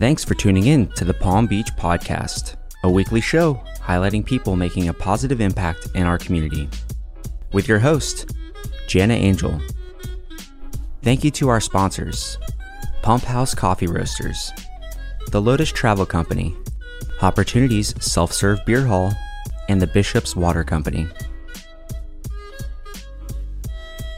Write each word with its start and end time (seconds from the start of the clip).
Thanks 0.00 0.24
for 0.24 0.34
tuning 0.34 0.66
in 0.66 0.88
to 0.92 1.04
the 1.04 1.14
Palm 1.14 1.46
Beach 1.46 1.68
Podcast, 1.76 2.56
a 2.84 2.90
weekly 2.90 3.20
show 3.20 3.62
highlighting 3.80 4.24
people 4.24 4.56
making 4.56 4.88
a 4.88 4.94
positive 4.94 5.40
impact 5.40 5.88
in 5.94 6.04
our 6.04 6.16
community. 6.16 6.68
With 7.52 7.66
your 7.66 7.78
host, 7.78 8.32
Jana 8.88 9.14
Angel. 9.14 9.60
Thank 11.02 11.24
you 11.24 11.30
to 11.32 11.48
our 11.48 11.60
sponsors 11.60 12.38
Pumphouse 13.02 13.54
Coffee 13.54 13.86
Roasters, 13.86 14.52
the 15.30 15.40
Lotus 15.40 15.72
Travel 15.72 16.06
Company, 16.06 16.54
Hopportunities 17.18 18.00
Self 18.02 18.32
Serve 18.32 18.64
Beer 18.64 18.84
Hall, 18.84 19.12
and 19.68 19.80
the 19.80 19.86
Bishop's 19.86 20.36
Water 20.36 20.64
Company. 20.64 21.08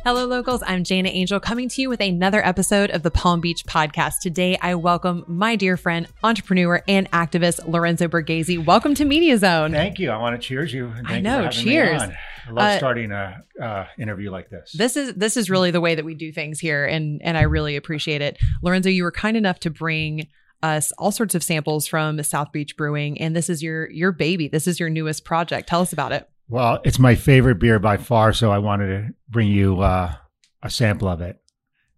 Hello, 0.04 0.26
locals. 0.26 0.64
I'm 0.66 0.82
Jana 0.82 1.10
Angel 1.10 1.38
coming 1.38 1.68
to 1.68 1.80
you 1.80 1.88
with 1.88 2.00
another 2.00 2.44
episode 2.44 2.90
of 2.90 3.04
the 3.04 3.10
Palm 3.12 3.40
Beach 3.40 3.64
Podcast. 3.64 4.18
Today, 4.20 4.58
I 4.60 4.74
welcome 4.74 5.24
my 5.28 5.54
dear 5.54 5.76
friend, 5.76 6.08
entrepreneur, 6.24 6.82
and 6.88 7.08
activist 7.12 7.68
Lorenzo 7.68 8.08
Borghese. 8.08 8.64
Welcome 8.64 8.96
to 8.96 9.04
Media 9.04 9.38
Zone. 9.38 9.70
Thank 9.70 10.00
you. 10.00 10.10
I 10.10 10.16
want 10.16 10.40
to 10.40 10.44
cheers 10.44 10.74
you. 10.74 10.92
I 11.04 11.20
know, 11.20 11.42
You 11.42 11.50
for 11.50 11.54
having 11.54 11.58
me 11.58 11.72
cheers. 11.72 12.02
I 12.02 12.50
love 12.50 12.58
Uh, 12.58 12.78
starting 12.78 13.12
a 13.12 13.42
uh, 13.62 13.86
interview 13.96 14.32
like 14.32 14.50
this. 14.50 14.72
This 14.72 14.96
is 14.96 15.14
this 15.14 15.36
is 15.36 15.48
really 15.48 15.70
the 15.70 15.80
way 15.80 15.94
that 15.94 16.04
we 16.04 16.14
do 16.16 16.32
things 16.32 16.58
here, 16.58 16.84
and 16.84 17.22
and 17.22 17.38
I 17.38 17.42
really 17.42 17.76
appreciate 17.76 18.22
it. 18.22 18.38
Lorenzo, 18.60 18.88
you 18.88 19.04
were 19.04 19.12
kind 19.12 19.36
enough 19.36 19.60
to 19.60 19.70
bring 19.70 20.26
us 20.64 20.90
all 20.98 21.12
sorts 21.12 21.36
of 21.36 21.44
samples 21.44 21.86
from 21.86 22.20
South 22.24 22.50
Beach 22.50 22.76
Brewing, 22.76 23.20
and 23.20 23.36
this 23.36 23.48
is 23.48 23.62
your 23.62 23.88
your 23.90 24.10
baby. 24.10 24.48
This 24.48 24.66
is 24.66 24.80
your 24.80 24.90
newest 24.90 25.24
project. 25.24 25.68
Tell 25.68 25.80
us 25.80 25.92
about 25.92 26.10
it. 26.10 26.28
Well, 26.48 26.80
it's 26.84 26.98
my 26.98 27.14
favorite 27.14 27.58
beer 27.58 27.78
by 27.78 27.96
far, 27.96 28.32
so 28.32 28.50
I 28.52 28.58
wanted 28.58 28.86
to 28.86 29.14
bring 29.28 29.48
you 29.48 29.80
uh, 29.80 30.14
a 30.62 30.70
sample 30.70 31.08
of 31.08 31.20
it. 31.20 31.38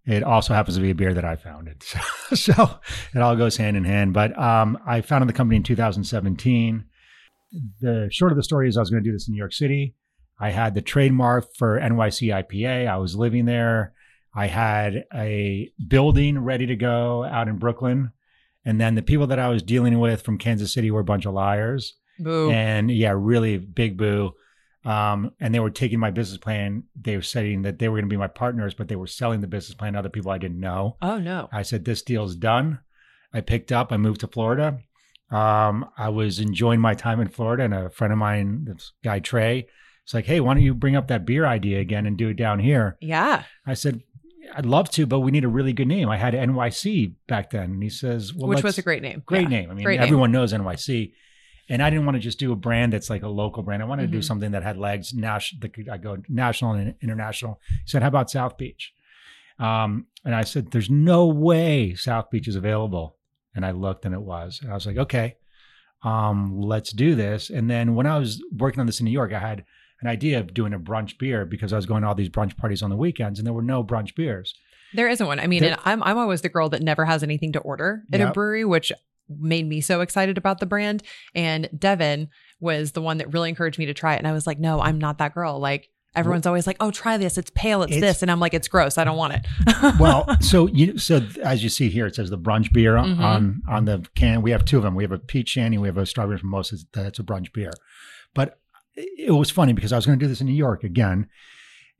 It 0.06 0.22
also 0.22 0.52
happens 0.52 0.76
to 0.76 0.82
be 0.82 0.90
a 0.90 0.94
beer 0.94 1.14
that 1.14 1.24
I 1.24 1.36
founded, 1.36 1.82
so, 1.82 1.98
so 2.34 2.78
it 3.14 3.20
all 3.20 3.36
goes 3.36 3.56
hand 3.56 3.76
in 3.76 3.84
hand. 3.84 4.12
But 4.12 4.38
um, 4.38 4.78
I 4.86 5.00
founded 5.00 5.28
the 5.28 5.32
company 5.32 5.56
in 5.56 5.62
2017. 5.62 6.84
The 7.80 8.08
short 8.12 8.32
of 8.32 8.36
the 8.36 8.42
story 8.42 8.68
is 8.68 8.76
I 8.76 8.80
was 8.80 8.90
going 8.90 9.02
to 9.02 9.08
do 9.08 9.14
this 9.14 9.28
in 9.28 9.32
New 9.32 9.38
York 9.38 9.54
City. 9.54 9.94
I 10.38 10.50
had 10.50 10.74
the 10.74 10.82
trademark 10.82 11.54
for 11.56 11.78
NYC 11.80 12.28
IPA. 12.28 12.88
I 12.88 12.96
was 12.98 13.16
living 13.16 13.44
there. 13.44 13.94
I 14.34 14.48
had 14.48 15.04
a 15.14 15.70
building 15.86 16.38
ready 16.40 16.66
to 16.66 16.76
go 16.76 17.24
out 17.24 17.48
in 17.48 17.56
Brooklyn. 17.56 18.12
And 18.64 18.80
then 18.80 18.96
the 18.96 19.02
people 19.02 19.28
that 19.28 19.38
I 19.38 19.48
was 19.48 19.62
dealing 19.62 20.00
with 20.00 20.22
from 20.22 20.38
Kansas 20.38 20.72
City 20.72 20.90
were 20.90 21.00
a 21.00 21.04
bunch 21.04 21.24
of 21.24 21.34
liars 21.34 21.94
Boo. 22.18 22.50
and 22.50 22.90
yeah, 22.90 23.12
really 23.16 23.58
big 23.58 23.96
boo. 23.96 24.32
Um, 24.84 25.32
and 25.40 25.54
they 25.54 25.60
were 25.60 25.70
taking 25.70 25.98
my 25.98 26.10
business 26.10 26.38
plan. 26.38 26.84
They 27.00 27.16
were 27.16 27.22
saying 27.22 27.62
that 27.62 27.78
they 27.78 27.88
were 27.88 27.96
going 27.96 28.04
to 28.08 28.12
be 28.12 28.18
my 28.18 28.26
partners, 28.28 28.74
but 28.74 28.88
they 28.88 28.96
were 28.96 29.06
selling 29.06 29.40
the 29.40 29.46
business 29.46 29.74
plan 29.74 29.94
to 29.94 29.98
other 30.00 30.10
people 30.10 30.30
I 30.30 30.38
didn't 30.38 30.60
know. 30.60 30.96
oh 31.00 31.18
no. 31.18 31.48
I 31.52 31.62
said, 31.62 31.84
"This 31.84 32.02
deal's 32.02 32.36
done." 32.36 32.80
I 33.32 33.40
picked 33.40 33.72
up. 33.72 33.92
I 33.92 33.96
moved 33.96 34.20
to 34.20 34.26
Florida. 34.28 34.78
Um, 35.30 35.86
I 35.96 36.10
was 36.10 36.38
enjoying 36.38 36.80
my 36.80 36.94
time 36.94 37.20
in 37.20 37.28
Florida, 37.28 37.64
and 37.64 37.74
a 37.74 37.90
friend 37.90 38.12
of 38.12 38.18
mine, 38.18 38.66
this 38.66 38.92
guy 39.02 39.18
Trey, 39.20 39.66
was 40.04 40.12
like, 40.14 40.26
"Hey, 40.26 40.38
why 40.40 40.54
don't 40.54 40.62
you 40.62 40.74
bring 40.74 40.96
up 40.96 41.08
that 41.08 41.24
beer 41.24 41.46
idea 41.46 41.80
again 41.80 42.04
and 42.06 42.16
do 42.18 42.28
it 42.28 42.36
down 42.36 42.58
here?" 42.58 42.96
Yeah. 43.00 43.44
I 43.66 43.72
said, 43.74 44.02
"I'd 44.54 44.66
love 44.66 44.90
to, 44.90 45.06
but 45.06 45.20
we 45.20 45.30
need 45.32 45.44
a 45.44 45.48
really 45.48 45.72
good 45.72 45.88
name." 45.88 46.10
I 46.10 46.18
had 46.18 46.34
NYC 46.34 47.14
back 47.26 47.50
then, 47.50 47.70
and 47.72 47.82
he 47.82 47.88
says, 47.88 48.34
"Well, 48.34 48.48
Which 48.48 48.62
was 48.62 48.76
a 48.78 48.82
great 48.82 49.02
name. 49.02 49.22
great 49.24 49.42
Yeah. 49.44 49.48
name. 49.48 49.70
I 49.70 49.74
mean, 49.74 49.84
Great 49.84 49.98
name. 49.98 50.04
everyone 50.04 50.30
knows 50.30 50.52
NYC. 50.52 51.14
And 51.68 51.82
I 51.82 51.88
didn't 51.90 52.04
want 52.04 52.16
to 52.16 52.20
just 52.20 52.38
do 52.38 52.52
a 52.52 52.56
brand 52.56 52.92
that's 52.92 53.08
like 53.08 53.22
a 53.22 53.28
local 53.28 53.62
brand. 53.62 53.82
I 53.82 53.86
wanted 53.86 54.02
to 54.02 54.08
do 54.12 54.18
Mhm. 54.18 54.24
something 54.24 54.50
that 54.52 54.62
had 54.62 54.76
legs, 54.76 55.14
national. 55.14 55.60
That 55.60 55.72
could 55.72 55.88
I 55.88 55.96
go 55.98 56.18
national 56.28 56.72
and 56.72 56.94
international. 57.00 57.60
He 57.70 57.88
said, 57.90 58.02
"How 58.02 58.08
about 58.08 58.30
South 58.30 58.58
Beach?" 58.58 58.92
Um, 59.58 60.06
and 60.24 60.34
I 60.34 60.42
said, 60.42 60.70
"There's 60.72 60.90
no 60.90 61.26
way 61.26 61.94
South 61.94 62.30
Beach 62.30 62.48
is 62.48 62.56
available." 62.56 63.16
And 63.54 63.64
I 63.64 63.70
looked, 63.70 64.04
and 64.04 64.14
it 64.14 64.20
was. 64.20 64.60
And 64.62 64.70
I 64.70 64.74
was 64.74 64.86
like, 64.86 64.96
"Okay, 64.98 65.36
um, 66.02 66.58
let's 66.60 66.92
do 66.92 67.14
this." 67.14 67.50
And 67.50 67.70
then 67.70 67.94
when 67.94 68.06
I 68.06 68.18
was 68.18 68.42
working 68.56 68.80
on 68.80 68.86
this 68.86 69.00
in 69.00 69.04
New 69.04 69.10
York, 69.12 69.32
I 69.32 69.38
had 69.38 69.64
an 70.00 70.08
idea 70.08 70.40
of 70.40 70.52
doing 70.52 70.74
a 70.74 70.78
brunch 70.78 71.18
beer 71.18 71.46
because 71.46 71.72
I 71.72 71.76
was 71.76 71.86
going 71.86 72.02
to 72.02 72.08
all 72.08 72.14
these 72.14 72.28
brunch 72.28 72.56
parties 72.56 72.82
on 72.82 72.90
the 72.90 72.96
weekends, 72.96 73.38
and 73.38 73.46
there 73.46 73.54
were 73.54 73.62
no 73.62 73.82
brunch 73.82 74.14
beers. 74.14 74.54
There 74.92 75.08
isn't 75.08 75.26
one. 75.26 75.40
I 75.40 75.46
mean, 75.46 75.60
There- 75.62 75.72
and 75.72 75.80
I'm 75.84 76.02
I'm 76.02 76.18
always 76.18 76.42
the 76.42 76.48
girl 76.48 76.68
that 76.70 76.82
never 76.82 77.04
has 77.04 77.22
anything 77.22 77.52
to 77.52 77.58
order 77.60 78.02
at 78.12 78.20
a 78.20 78.30
brewery, 78.32 78.64
which 78.64 78.92
made 79.28 79.66
me 79.68 79.80
so 79.80 80.00
excited 80.00 80.36
about 80.38 80.60
the 80.60 80.66
brand. 80.66 81.02
And 81.34 81.68
Devin 81.76 82.28
was 82.60 82.92
the 82.92 83.02
one 83.02 83.18
that 83.18 83.32
really 83.32 83.48
encouraged 83.48 83.78
me 83.78 83.86
to 83.86 83.94
try 83.94 84.14
it. 84.14 84.18
And 84.18 84.28
I 84.28 84.32
was 84.32 84.46
like, 84.46 84.58
no, 84.58 84.80
I'm 84.80 84.98
not 84.98 85.18
that 85.18 85.34
girl. 85.34 85.58
Like 85.58 85.88
everyone's 86.14 86.46
always 86.46 86.66
like, 86.66 86.76
oh, 86.80 86.90
try 86.90 87.16
this. 87.16 87.36
It's 87.38 87.50
pale. 87.54 87.82
It's, 87.82 87.96
It's- 87.96 88.00
this. 88.16 88.22
And 88.22 88.30
I'm 88.30 88.38
like, 88.40 88.54
it's 88.54 88.68
gross. 88.68 88.98
I 88.98 89.04
don't 89.04 89.16
want 89.16 89.34
it. 89.34 89.46
well, 89.98 90.26
so 90.40 90.68
you 90.68 90.96
so 90.98 91.20
as 91.42 91.62
you 91.62 91.68
see 91.68 91.88
here, 91.88 92.06
it 92.06 92.14
says 92.14 92.30
the 92.30 92.38
brunch 92.38 92.72
beer 92.72 92.96
on 92.96 93.16
Mhm. 93.16 93.20
on, 93.20 93.62
on 93.68 93.84
the 93.86 94.06
can. 94.14 94.40
We 94.42 94.50
have 94.52 94.64
two 94.64 94.76
of 94.76 94.82
them. 94.84 94.94
We 94.94 95.02
have 95.04 95.12
a 95.12 95.18
peach 95.18 95.48
shandy. 95.50 95.78
We 95.78 95.88
have 95.88 95.98
a 95.98 96.06
strawberry 96.06 96.38
mimosa. 96.42 96.76
That's 96.92 97.18
a 97.18 97.22
brunch 97.22 97.52
beer. 97.52 97.72
But 98.34 98.58
it 98.96 99.32
was 99.34 99.50
funny 99.50 99.72
because 99.72 99.92
I 99.92 99.96
was 99.96 100.06
going 100.06 100.18
to 100.18 100.24
do 100.24 100.28
this 100.28 100.40
in 100.40 100.46
New 100.46 100.52
York 100.52 100.84
again, 100.84 101.28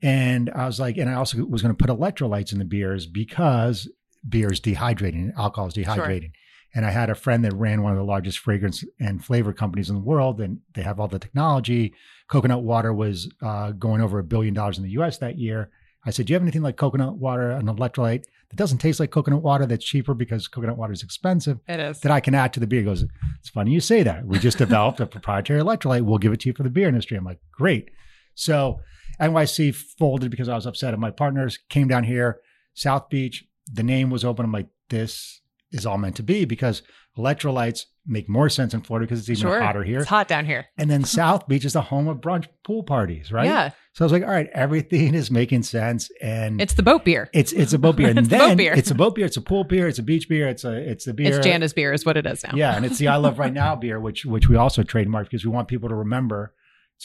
and 0.01 0.49
I 0.51 0.65
was 0.65 0.79
like, 0.79 0.97
and 0.97 1.09
I 1.09 1.13
also 1.15 1.43
was 1.45 1.61
going 1.61 1.75
to 1.75 1.85
put 1.85 1.89
electrolytes 1.95 2.53
in 2.53 2.59
the 2.59 2.65
beers 2.65 3.05
because 3.05 3.89
beer 4.27 4.51
is 4.51 4.61
dehydrating. 4.61 5.31
Alcohol 5.37 5.67
is 5.67 5.73
dehydrating. 5.73 6.31
And 6.75 6.85
I 6.85 6.91
had 6.91 7.09
a 7.09 7.15
friend 7.15 7.43
that 7.45 7.53
ran 7.53 7.81
one 7.81 7.93
of 7.93 7.97
the 7.97 8.03
largest 8.03 8.39
fragrance 8.39 8.83
and 8.99 9.23
flavor 9.23 9.53
companies 9.53 9.89
in 9.89 9.95
the 9.95 10.01
world, 10.01 10.41
and 10.41 10.59
they 10.73 10.81
have 10.81 10.99
all 10.99 11.07
the 11.07 11.17
technology. 11.17 11.93
Coconut 12.27 12.63
water 12.63 12.93
was 12.93 13.31
uh, 13.41 13.71
going 13.71 14.01
over 14.01 14.19
a 14.19 14.23
billion 14.23 14.53
dollars 14.53 14.77
in 14.77 14.83
the 14.83 14.91
U.S. 14.91 15.17
that 15.19 15.37
year. 15.37 15.69
I 16.05 16.11
said, 16.11 16.25
"Do 16.25 16.33
you 16.33 16.35
have 16.35 16.43
anything 16.43 16.61
like 16.61 16.75
coconut 16.75 17.17
water, 17.17 17.51
an 17.51 17.67
electrolyte 17.67 18.25
that 18.49 18.55
doesn't 18.57 18.79
taste 18.79 18.99
like 18.99 19.09
coconut 19.09 19.41
water 19.41 19.65
that's 19.65 19.85
cheaper 19.85 20.13
because 20.13 20.49
coconut 20.49 20.77
water 20.77 20.93
is 20.93 21.01
expensive 21.01 21.59
it 21.67 21.79
is. 21.79 22.01
that 22.01 22.11
I 22.11 22.19
can 22.19 22.35
add 22.35 22.51
to 22.53 22.59
the 22.59 22.67
beer?" 22.67 22.81
He 22.81 22.85
goes, 22.85 23.05
"It's 23.39 23.49
funny 23.49 23.71
you 23.71 23.79
say 23.79 24.03
that. 24.03 24.25
We 24.25 24.37
just 24.37 24.57
developed 24.57 24.99
a 24.99 25.05
proprietary 25.05 25.61
electrolyte. 25.61 26.01
We'll 26.01 26.17
give 26.17 26.33
it 26.33 26.41
to 26.41 26.49
you 26.49 26.53
for 26.53 26.63
the 26.63 26.69
beer 26.69 26.89
industry." 26.89 27.15
I'm 27.15 27.23
like, 27.23 27.39
"Great." 27.51 27.89
So 28.33 28.81
NYC 29.19 29.73
folded 29.73 30.29
because 30.29 30.49
I 30.49 30.55
was 30.55 30.65
upset 30.65 30.93
at 30.93 30.99
my 30.99 31.11
partners. 31.11 31.57
Came 31.69 31.87
down 31.87 32.03
here, 32.03 32.41
South 32.73 33.07
Beach. 33.09 33.45
The 33.71 33.83
name 33.83 34.09
was 34.09 34.25
open. 34.25 34.43
I'm 34.43 34.51
like, 34.51 34.67
"This 34.89 35.41
is 35.71 35.85
all 35.85 35.97
meant 35.97 36.15
to 36.17 36.23
be 36.23 36.45
because 36.45 36.81
electrolytes 37.17 37.81
make 38.05 38.29
more 38.29 38.49
sense 38.49 38.73
in 38.73 38.81
Florida 38.81 39.05
because 39.07 39.19
it's 39.19 39.29
even 39.29 39.51
sure. 39.51 39.61
hotter 39.61 39.83
here." 39.83 39.99
It's 39.99 40.09
hot 40.09 40.27
down 40.27 40.45
here. 40.45 40.65
And 40.77 40.89
then 40.89 41.03
South 41.19 41.47
Beach 41.47 41.65
is 41.65 41.73
the 41.73 41.81
home 41.81 42.07
of 42.07 42.17
brunch 42.17 42.47
pool 42.63 42.83
parties, 42.83 43.31
right? 43.31 43.45
Yeah. 43.45 43.71
So 43.93 44.03
I 44.03 44.05
was 44.05 44.11
like, 44.11 44.23
all 44.23 44.29
right, 44.29 44.49
everything 44.53 45.13
is 45.15 45.31
making 45.31 45.63
sense, 45.63 46.09
and 46.21 46.59
It's 46.59 46.73
the 46.73 46.83
boat 46.83 47.05
beer. 47.05 47.29
it's 47.33 47.53
it's 47.53 47.71
a 47.73 47.79
boat 47.79 47.95
beer, 47.95 48.09
and 48.09 48.19
It's 48.19 48.27
then 48.27 48.39
boat 48.49 48.57
beer. 48.57 48.73
it's 48.73 48.91
a 48.91 48.95
boat 48.95 49.15
beer, 49.15 49.25
it's 49.25 49.37
a 49.37 49.41
pool 49.41 49.63
beer, 49.63 49.87
it's 49.87 49.99
a 49.99 50.03
beach 50.03 50.27
beer, 50.27 50.49
it's 50.49 50.65
a 50.65 50.73
it's 50.73 51.05
the 51.05 51.13
beer. 51.13 51.37
It's 51.37 51.47
Jana's 51.47 51.71
beer 51.73 51.93
is 51.93 52.05
what 52.05 52.17
it 52.17 52.25
is 52.25 52.43
now. 52.43 52.51
Yeah, 52.55 52.75
and 52.75 52.85
it's 52.85 52.97
the 52.97 53.07
I 53.07 53.15
Love 53.15 53.39
Right 53.39 53.53
Now 53.63 53.75
beer, 53.75 53.99
which 53.99 54.25
which 54.25 54.49
we 54.49 54.57
also 54.57 54.83
trademarked 54.83 55.25
because 55.25 55.45
we 55.45 55.51
want 55.51 55.67
people 55.69 55.87
to 55.89 55.95
remember 55.95 56.53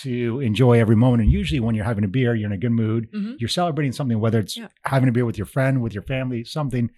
to 0.02 0.40
enjoy 0.40 0.78
every 0.80 0.94
moment. 0.96 1.22
And 1.22 1.32
usually, 1.32 1.60
when 1.60 1.74
you're 1.74 1.84
having 1.84 2.04
a 2.04 2.08
beer, 2.08 2.34
you're 2.34 2.46
in 2.46 2.52
a 2.52 2.58
good 2.58 2.70
mood. 2.72 3.08
Mhm. 3.12 3.36
You're 3.40 3.48
celebrating 3.48 3.92
something, 3.92 4.18
whether 4.20 4.38
it's 4.38 4.56
Yeah. 4.56 4.68
having 4.84 5.08
a 5.08 5.12
beer 5.12 5.24
with 5.24 5.36
your 5.38 5.46
friend, 5.46 5.82
with 5.82 5.94
your 5.94 6.02
family, 6.04 6.44
something. 6.44 6.90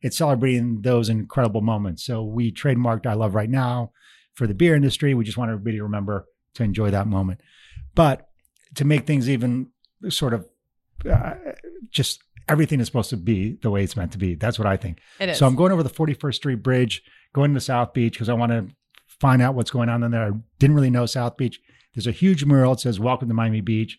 It's 0.00 0.16
celebrating 0.16 0.82
those 0.82 1.08
incredible 1.08 1.60
moments. 1.60 2.04
So 2.04 2.22
we 2.22 2.52
trademarked 2.52 3.06
I 3.06 3.14
Love 3.14 3.34
Right 3.34 3.50
Now 3.50 3.92
for 4.34 4.46
the 4.46 4.54
beer 4.54 4.74
industry. 4.74 5.14
We 5.14 5.24
just 5.24 5.36
want 5.36 5.50
everybody 5.50 5.78
to 5.78 5.82
remember 5.82 6.26
to 6.54 6.62
enjoy 6.62 6.90
that 6.90 7.06
moment. 7.06 7.40
But 7.94 8.28
to 8.76 8.84
make 8.84 9.06
things 9.06 9.28
even 9.28 9.68
sort 10.08 10.34
of 10.34 10.46
uh, 11.10 11.34
just 11.90 12.22
everything 12.48 12.80
is 12.80 12.86
supposed 12.86 13.10
to 13.10 13.16
be 13.16 13.58
the 13.60 13.70
way 13.70 13.82
it's 13.82 13.96
meant 13.96 14.12
to 14.12 14.18
be. 14.18 14.34
That's 14.34 14.58
what 14.58 14.66
I 14.66 14.76
think. 14.76 15.00
It 15.20 15.30
is. 15.30 15.38
So 15.38 15.46
I'm 15.46 15.56
going 15.56 15.72
over 15.72 15.82
the 15.82 15.90
41st 15.90 16.34
Street 16.34 16.62
Bridge, 16.62 17.02
going 17.32 17.54
to 17.54 17.60
South 17.60 17.92
Beach 17.92 18.12
because 18.14 18.28
I 18.28 18.34
want 18.34 18.52
to 18.52 18.68
find 19.06 19.42
out 19.42 19.54
what's 19.54 19.70
going 19.70 19.88
on 19.88 20.02
in 20.02 20.10
there. 20.10 20.26
I 20.26 20.30
didn't 20.58 20.76
really 20.76 20.90
know 20.90 21.06
South 21.06 21.36
Beach. 21.36 21.60
There's 21.94 22.06
a 22.06 22.12
huge 22.12 22.44
mural. 22.44 22.74
that 22.74 22.80
says 22.80 23.00
"Welcome 23.00 23.28
to 23.28 23.34
Miami 23.34 23.60
Beach," 23.60 23.98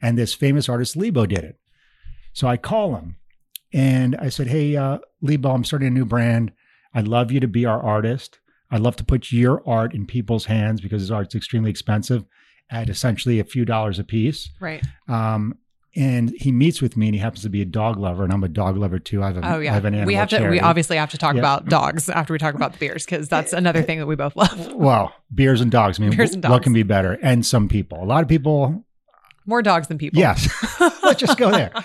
and 0.00 0.16
this 0.16 0.34
famous 0.34 0.68
artist 0.68 0.96
Lebo 0.96 1.26
did 1.26 1.44
it. 1.44 1.58
So 2.32 2.48
I 2.48 2.56
call 2.56 2.96
him 2.96 3.16
and 3.72 4.16
I 4.16 4.28
said, 4.28 4.46
"Hey, 4.48 4.76
uh, 4.76 4.98
Lebo, 5.22 5.50
I'm 5.50 5.64
starting 5.64 5.88
a 5.88 5.90
new 5.90 6.04
brand. 6.04 6.52
I'd 6.94 7.08
love 7.08 7.30
you 7.30 7.40
to 7.40 7.48
be 7.48 7.64
our 7.66 7.80
artist. 7.82 8.38
I'd 8.70 8.80
love 8.80 8.96
to 8.96 9.04
put 9.04 9.32
your 9.32 9.62
art 9.68 9.94
in 9.94 10.06
people's 10.06 10.46
hands 10.46 10.80
because 10.80 11.00
his 11.02 11.10
art's 11.10 11.34
extremely 11.34 11.70
expensive, 11.70 12.24
at 12.70 12.88
essentially 12.88 13.38
a 13.40 13.44
few 13.44 13.64
dollars 13.64 13.98
a 13.98 14.04
piece." 14.04 14.50
right. 14.60 14.84
Um, 15.08 15.58
and 15.98 16.34
he 16.36 16.52
meets 16.52 16.82
with 16.82 16.94
me, 16.94 17.06
and 17.06 17.14
he 17.14 17.20
happens 17.20 17.40
to 17.42 17.48
be 17.48 17.62
a 17.62 17.64
dog 17.64 17.96
lover, 17.96 18.22
and 18.22 18.30
I'm 18.30 18.44
a 18.44 18.48
dog 18.48 18.76
lover 18.76 18.98
too. 18.98 19.22
I 19.22 19.28
have 19.28 19.36
a, 19.38 19.40
Oh 19.40 19.58
I 19.60 19.62
yeah. 19.62 19.72
have 19.72 19.86
an 19.86 19.94
animal 19.94 20.06
we 20.08 20.14
have 20.14 20.28
to. 20.28 20.46
We 20.50 20.60
obviously 20.60 20.98
have 20.98 21.10
to 21.12 21.18
talk 21.18 21.36
about 21.36 21.66
dogs 21.70 22.10
after 22.10 22.34
we 22.34 22.38
talk 22.38 22.54
about 22.54 22.74
the 22.74 22.78
beers 22.78 23.06
because 23.06 23.30
that's 23.30 23.54
another 23.54 23.82
thing 23.82 23.98
that 23.98 24.06
we 24.06 24.14
both 24.14 24.36
love. 24.36 24.74
Well, 24.74 25.14
beers 25.34 25.62
and 25.62 25.70
dogs. 25.70 25.98
I 25.98 26.02
mean, 26.02 26.14
Beers 26.14 26.34
and 26.34 26.44
what 26.44 26.62
can 26.62 26.74
be 26.74 26.82
better? 26.82 27.18
And 27.22 27.46
some 27.46 27.66
people. 27.66 28.02
A 28.02 28.04
lot 28.04 28.22
of 28.22 28.28
people. 28.28 28.84
More 29.46 29.62
dogs 29.62 29.86
than 29.88 29.96
people. 29.96 30.18
Yes. 30.18 30.52
Let's 31.02 31.18
just 31.20 31.38
go 31.38 31.50
there. 31.50 31.72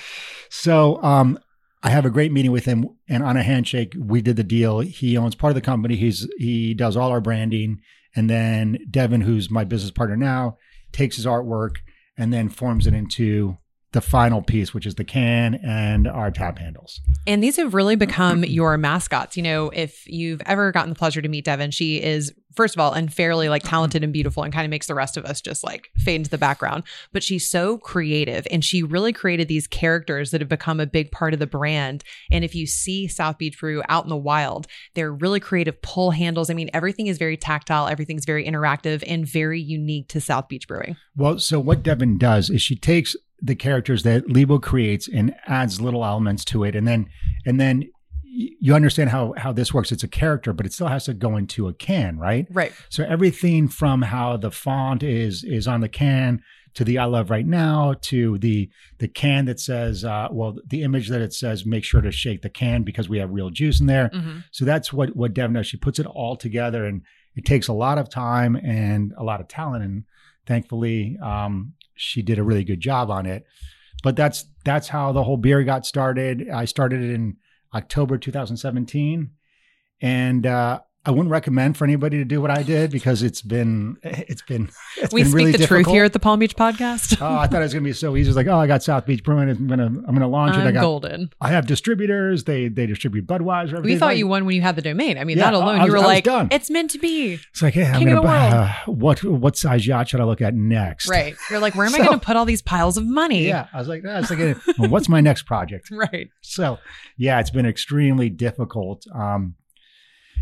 So, 0.54 1.02
um, 1.02 1.40
I 1.84 1.90
have 1.90 2.06
a 2.06 2.12
great 2.12 2.32
meeting 2.32 2.52
with 2.52 2.66
him, 2.66 2.88
and 3.10 3.24
on 3.24 3.38
a 3.38 3.44
handshake, 3.44 3.96
we 3.98 4.22
did 4.22 4.36
the 4.36 4.44
deal. 4.44 4.82
He 4.82 5.18
owns 5.18 5.34
part 5.34 5.52
of 5.52 5.56
the 5.56 5.62
company. 5.62 5.96
He's 5.96 6.28
he 6.38 6.74
does 6.74 6.96
all 6.96 7.10
our 7.10 7.22
branding, 7.22 7.82
and 8.16 8.30
then 8.30 8.78
Devin, 8.90 9.22
who's 9.22 9.50
my 9.50 9.64
business 9.64 9.92
partner 9.92 10.16
now, 10.16 10.58
takes 10.92 11.16
his 11.16 11.26
artwork 11.26 11.78
and 12.18 12.32
then 12.32 12.50
forms 12.50 12.86
it 12.86 12.94
into 12.94 13.58
the 13.94 14.02
final 14.02 14.42
piece, 14.42 14.74
which 14.74 14.86
is 14.86 14.96
the 14.96 15.04
can 15.04 15.56
and 15.56 16.08
our 16.08 16.32
tap 16.32 16.58
handles. 16.60 17.02
And 17.28 17.44
these 17.44 17.58
have 17.58 17.74
really 17.74 17.96
become 17.96 18.44
your 18.46 18.78
mascots. 18.78 19.36
You 19.36 19.44
know, 19.44 19.70
if 19.70 20.08
you've 20.08 20.42
ever 20.46 20.72
gotten 20.72 20.90
the 20.90 20.96
pleasure 20.96 21.22
to 21.22 21.28
meet 21.28 21.44
Devin, 21.44 21.72
she 21.72 22.02
is, 22.02 22.34
first 22.56 22.74
of 22.74 22.80
all, 22.80 22.94
unfairly 22.94 23.50
like 23.50 23.64
talented 23.64 24.02
and 24.02 24.14
beautiful 24.14 24.44
and 24.44 24.54
kind 24.54 24.64
of 24.64 24.70
makes 24.70 24.88
the 24.88 24.96
rest 24.96 25.18
of 25.18 25.26
us 25.26 25.42
just 25.42 25.62
like 25.64 25.90
fade 25.98 26.16
into 26.16 26.30
the 26.30 26.38
background. 26.38 26.84
But 27.12 27.22
she's 27.22 27.50
so 27.50 27.78
creative 27.80 28.48
and 28.50 28.64
she 28.64 28.82
really 28.82 29.12
created 29.12 29.50
these 29.50 29.68
characters 29.68 30.32
that 30.32 30.40
have 30.40 30.50
become 30.50 30.80
a 30.80 30.86
big 30.86 31.12
part 31.12 31.34
of 31.34 31.40
the 31.40 31.48
brand. 31.48 32.06
And 32.32 32.46
if 32.46 32.56
you 32.56 32.68
see 32.68 33.10
South 33.10 33.38
Beach 33.38 33.60
Brew 33.60 33.84
out 33.90 34.06
in 34.06 34.10
the 34.10 34.16
wild, 34.16 34.68
they're 34.94 35.14
really 35.14 35.42
creative 35.42 35.82
pull 35.82 36.12
handles. 36.12 36.50
I 36.50 36.54
mean, 36.54 36.70
everything 36.74 37.08
is 37.08 37.18
very 37.18 37.36
tactile, 37.36 37.90
everything's 37.90 38.26
very 38.26 38.46
interactive 38.46 39.04
and 39.06 39.28
very 39.28 39.60
unique 39.60 40.08
to 40.10 40.22
South 40.22 40.48
Beach 40.48 40.66
Brewing. 40.66 40.96
Well, 41.18 41.40
so 41.40 41.60
what 41.60 41.84
Devin 41.84 42.18
does 42.18 42.50
is 42.50 42.62
she 42.62 42.78
takes 42.78 43.18
the 43.42 43.56
characters 43.56 44.04
that 44.04 44.30
Lebo 44.30 44.60
creates 44.60 45.08
and 45.08 45.34
adds 45.48 45.82
little 45.82 46.06
elements 46.06 46.46
to 46.46 46.64
it, 46.64 46.76
and 46.76 46.88
then 46.88 47.10
and 47.46 47.60
then 47.60 47.90
you 48.24 48.74
understand 48.74 49.10
how 49.10 49.34
how 49.38 49.52
this 49.52 49.74
works. 49.74 49.92
It's 49.92 50.04
a 50.04 50.08
character, 50.08 50.54
but 50.54 50.66
it 50.66 50.74
still 50.74 50.88
has 50.88 51.06
to 51.06 51.14
go 51.14 51.36
into 51.38 51.68
a 51.68 51.74
can, 51.74 52.18
right? 52.18 52.48
Right. 52.50 52.72
So 52.90 53.04
everything 53.04 53.68
from 53.68 54.04
how 54.04 54.38
the 54.38 54.52
font 54.52 55.04
is 55.04 55.44
is 55.44 55.68
on 55.68 55.82
the 55.82 55.90
can 55.90 56.42
to 56.74 56.86
the 56.86 56.98
I 56.98 57.06
love 57.06 57.30
right 57.30 57.46
now 57.46 57.96
to 58.02 58.38
the 58.38 58.70
the 59.00 59.08
can 59.08 59.46
that 59.46 59.60
says 59.60 60.06
uh, 60.06 60.30
well 60.32 60.58
the 60.66 60.84
image 60.84 61.10
that 61.10 61.22
it 61.22 61.34
says 61.34 61.66
make 61.66 61.84
sure 61.84 62.02
to 62.02 62.12
shake 62.12 62.42
the 62.42 62.50
can 62.50 62.84
because 62.84 63.10
we 63.10 63.18
have 63.20 63.32
real 63.32 63.50
juice 63.50 63.80
in 63.80 63.88
there. 63.88 64.10
Mm-hmm. 64.10 64.40
So 64.52 64.66
that's 64.66 64.94
what 64.94 65.16
what 65.16 65.34
does. 65.34 65.68
She 65.68 65.78
puts 65.78 66.00
it 66.00 66.06
all 66.06 66.36
together, 66.36 66.86
and 66.86 67.02
it 67.36 67.46
takes 67.46 67.68
a 67.68 67.74
lot 67.74 67.98
of 67.98 68.10
time 68.10 68.56
and 68.56 69.14
a 69.18 69.24
lot 69.24 69.42
of 69.42 69.48
talent. 69.48 69.84
And 69.84 70.04
thankfully, 70.46 71.18
um, 71.22 71.74
she 72.02 72.22
did 72.22 72.40
a 72.40 72.44
really 72.44 72.64
good 72.64 72.80
job 72.80 73.10
on 73.10 73.26
it. 73.26 73.46
But 74.04 74.16
that's 74.16 74.46
that's 74.66 74.88
how 74.88 75.12
the 75.12 75.24
whole 75.24 75.38
beer 75.38 75.64
got 75.64 75.86
started. 75.86 76.50
I 76.50 76.66
started 76.66 77.02
it 77.04 77.14
in 77.14 77.38
October 77.74 78.18
2017, 78.18 79.32
and 80.02 80.46
uh, 80.46 80.80
I 81.04 81.12
wouldn't 81.12 81.30
recommend 81.30 81.78
for 81.78 81.84
anybody 81.86 82.18
to 82.18 82.26
do 82.26 82.42
what 82.42 82.52
I 82.52 82.62
did 82.62 82.92
because 82.92 83.24
it's 83.24 83.42
been 83.42 83.98
it's 84.04 84.44
been 84.44 84.70
it's 84.98 85.12
we 85.14 85.22
been 85.22 85.30
speak 85.32 85.36
really 85.36 85.52
the 85.52 85.58
difficult. 85.58 85.86
truth 85.86 85.94
here 85.96 86.04
at 86.06 86.14
the 86.14 86.20
Palm 86.20 86.40
Beach 86.40 86.56
podcast. 86.56 87.18
oh, 87.22 87.38
I 87.38 87.48
thought 87.48 87.62
it 87.62 87.66
was 87.66 87.74
gonna 87.74 87.84
be 87.84 87.94
so 87.94 88.16
easy. 88.16 88.30
It's 88.30 88.38
like, 88.38 88.48
oh, 88.48 88.58
I 88.58 88.68
got 88.68 88.84
South 88.84 89.06
Beach 89.06 89.24
Brewing. 89.24 89.50
I'm 89.50 89.68
gonna 89.68 89.86
I'm 89.86 90.14
gonna 90.14 90.28
launch 90.28 90.56
it. 90.56 90.60
I 90.60 90.72
got 90.72 90.82
golden. 90.82 91.32
I 91.42 91.50
have 91.50 91.66
distributors. 91.66 92.44
They 92.44 92.68
they 92.68 92.86
distribute 92.86 93.26
Budweiser. 93.26 93.84
We 93.84 93.98
thought 93.98 94.08
Like, 94.08 94.18
you 94.20 94.28
won 94.28 94.46
when 94.46 94.56
you 94.56 94.62
had 94.62 94.76
the 94.76 94.82
domain. 94.84 95.18
I 95.18 95.24
mean, 95.24 95.38
Yeah, 95.38 95.46
that 95.46 95.54
alone, 95.56 95.80
I 95.82 95.86
you 95.86 95.92
were 95.92 96.00
like, 96.00 96.24
done. 96.24 96.50
it's 96.52 96.70
meant 96.70 96.92
to 96.92 97.00
be. 97.00 97.40
It's 97.52 97.62
like, 97.62 97.74
hey, 97.74 97.86
I'm 97.86 98.06
gonna 98.06 98.22
buy 98.22 98.48
uh, 98.50 98.74
what 98.86 99.24
what 99.24 99.58
size 99.58 99.88
yacht 99.88 100.10
should 100.10 100.20
I 100.20 100.24
look 100.26 100.42
at 100.42 100.54
next? 100.54 101.10
Right. 101.10 101.36
You're 101.50 101.60
like, 101.60 101.76
where 101.76 101.88
am 101.88 101.96
I 101.96 101.98
going 102.06 102.20
to 102.20 102.26
put 102.26 102.36
all 102.36 102.46
these 102.46 102.62
piles 102.62 102.98
of 102.98 103.06
money? 103.06 103.48
Yeah, 103.48 103.68
I 103.74 103.80
was 103.80 103.88
like, 103.88 104.04
ah, 104.08 104.22
like, 104.30 104.58
well, 104.78 104.90
what's 104.90 105.10
my 105.10 105.22
next 105.22 105.44
project? 105.44 105.90
Right. 106.02 106.30
So, 106.42 106.80
yeah, 107.18 107.40
it's 107.40 107.50
been 107.52 107.66
extremely 107.66 108.30
difficult. 108.30 109.06
Um, 109.14 109.56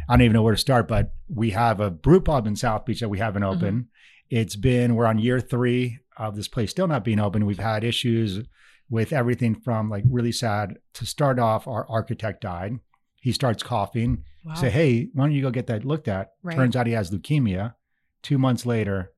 I 0.09 0.13
don't 0.13 0.23
even 0.23 0.33
know 0.33 0.41
where 0.41 0.56
to 0.56 0.59
start, 0.59 0.88
but 0.88 1.13
we 1.27 1.51
have 1.51 1.79
a 1.79 1.91
brew 1.91 2.19
pub 2.19 2.47
in 2.47 2.56
South 2.56 2.83
Beach 2.83 3.00
that 3.00 3.09
we 3.09 3.19
haven't 3.19 3.44
open. 3.44 3.89
It's 4.31 4.56
been 4.56 4.95
we're 4.95 5.06
on 5.06 5.19
year 5.19 5.39
three 5.39 6.00
of 6.17 6.35
this 6.35 6.47
place 6.47 6.71
still 6.71 6.88
not 6.88 7.03
being 7.03 7.19
open. 7.19 7.45
We've 7.45 7.59
had 7.59 7.83
issues 7.83 8.44
with 8.89 9.13
everything 9.13 9.53
from 9.53 9.89
like 9.89 10.03
really 10.09 10.31
sad 10.31 10.77
to 10.95 11.06
start 11.06 11.38
off. 11.39 11.67
Our 11.67 11.88
architect 11.88 12.41
died. 12.41 12.79
He 13.21 13.31
starts 13.31 13.61
coughing. 13.61 14.23
Wow. 14.44 14.56
Say, 14.56 14.69
hey, 14.69 15.09
why 15.13 15.25
don't 15.25 15.33
you 15.33 15.44
go 15.44 15.51
get 15.51 15.67
that 15.67 15.85
looked 15.85 16.07
at? 16.07 16.31
Right. 16.41 16.56
Turns 16.56 16.75
out 16.75 16.88
he 16.88 16.94
has 16.94 17.11
leukemia. 17.11 17.75
Two 18.23 18.38
months 18.38 18.65
later, 18.65 19.11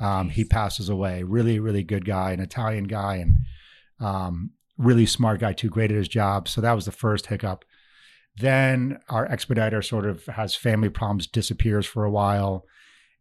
um, 0.00 0.30
he 0.30 0.44
passes 0.44 0.88
away. 0.88 1.22
Really, 1.24 1.58
really 1.58 1.82
good 1.82 2.04
guy, 2.04 2.32
an 2.32 2.40
Italian 2.40 2.84
guy, 2.84 3.16
and 3.16 3.36
um, 4.00 4.50
really 4.78 5.06
smart 5.06 5.40
guy 5.40 5.52
too. 5.52 5.68
Great 5.68 5.90
at 5.90 5.96
his 5.96 6.08
job. 6.08 6.48
So 6.48 6.60
that 6.60 6.72
was 6.72 6.86
the 6.86 6.92
first 6.92 7.26
hiccup. 7.26 7.64
Then 8.38 8.98
our 9.08 9.26
expediter 9.26 9.82
sort 9.82 10.06
of 10.06 10.26
has 10.26 10.54
family 10.54 10.88
problems, 10.88 11.26
disappears 11.26 11.86
for 11.86 12.04
a 12.04 12.10
while, 12.10 12.64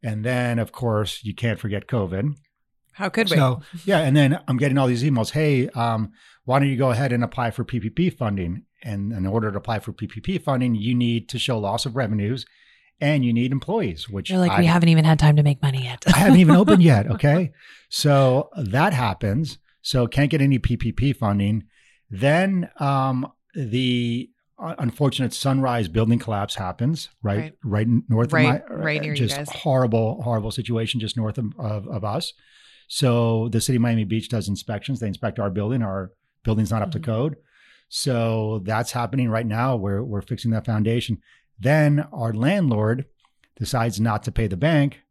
and 0.03 0.25
then 0.25 0.59
of 0.59 0.71
course 0.71 1.23
you 1.23 1.33
can't 1.33 1.59
forget 1.59 1.87
COVID. 1.87 2.35
How 2.93 3.09
could 3.09 3.29
we? 3.29 3.37
So 3.37 3.61
yeah, 3.85 3.99
and 3.99 4.15
then 4.15 4.39
I'm 4.47 4.57
getting 4.57 4.77
all 4.77 4.87
these 4.87 5.03
emails. 5.03 5.31
Hey, 5.31 5.69
um, 5.69 6.11
why 6.45 6.59
don't 6.59 6.69
you 6.69 6.77
go 6.77 6.91
ahead 6.91 7.11
and 7.11 7.23
apply 7.23 7.51
for 7.51 7.65
PPP 7.65 8.15
funding? 8.17 8.63
And 8.83 9.11
in 9.11 9.25
order 9.25 9.51
to 9.51 9.57
apply 9.57 9.79
for 9.79 9.91
PPP 9.91 10.41
funding, 10.41 10.75
you 10.75 10.93
need 10.93 11.27
to 11.29 11.39
show 11.39 11.57
loss 11.57 11.85
of 11.85 11.95
revenues, 11.95 12.45
and 13.01 13.25
you 13.25 13.33
need 13.33 13.51
employees. 13.51 14.09
Which 14.09 14.29
You're 14.29 14.39
like, 14.39 14.51
I, 14.51 14.59
we 14.59 14.65
haven't 14.65 14.89
even 14.89 15.05
had 15.05 15.19
time 15.19 15.35
to 15.37 15.43
make 15.43 15.61
money 15.61 15.83
yet. 15.83 16.03
I 16.07 16.17
haven't 16.17 16.39
even 16.39 16.55
opened 16.55 16.83
yet. 16.83 17.07
Okay, 17.15 17.51
so 17.89 18.49
that 18.57 18.93
happens. 18.93 19.57
So 19.81 20.07
can't 20.07 20.31
get 20.31 20.41
any 20.41 20.59
PPP 20.59 21.15
funding. 21.15 21.63
Then 22.09 22.69
um, 22.79 23.31
the 23.53 24.29
unfortunate 24.57 25.33
Sunrise 25.33 25.87
building 25.87 26.19
collapse 26.19 26.55
happens. 26.55 27.09
Right, 27.21 27.53
right, 27.63 27.87
north 28.09 28.31
Right- 28.31 28.61
of 28.63 28.69
my 28.69 28.75
right 28.75 29.01
near 29.01 29.11
you 29.13 29.17
just 29.17 29.35
guys. 29.35 29.49
horrible, 29.49 30.21
horrible 30.21 30.51
situation 30.51 30.99
just 30.99 31.17
north 31.17 31.37
of, 31.37 31.47
of, 31.59 31.87
of 31.87 32.03
us. 32.03 32.33
So 32.87 33.49
the 33.49 33.59
city 33.61 33.77
of 33.77 33.81
Miami 33.81 34.03
Beach 34.05 34.29
does 34.29 34.47
inspections. 34.47 34.99
They 34.99 35.07
inspect 35.07 35.39
our 35.39 35.49
building. 35.49 35.81
Our 35.81 36.11
building's 36.43 36.71
not 36.71 36.81
up 36.81 36.89
Mhm. 36.89 36.93
to 36.93 36.99
code. 36.99 37.35
So 37.89 38.59
that's 38.63 38.91
happening 38.91 39.29
right 39.29 39.45
now. 39.45 39.75
We're 39.75 40.03
we're 40.03 40.21
fixing 40.21 40.51
that 40.51 40.65
foundation. 40.65 41.19
Then 41.59 42.07
our 42.11 42.33
landlord 42.33 43.05
decides 43.57 43.99
not 43.99 44.23
to 44.23 44.31
pay 44.31 44.47
the 44.47 44.57
bank, 44.57 45.01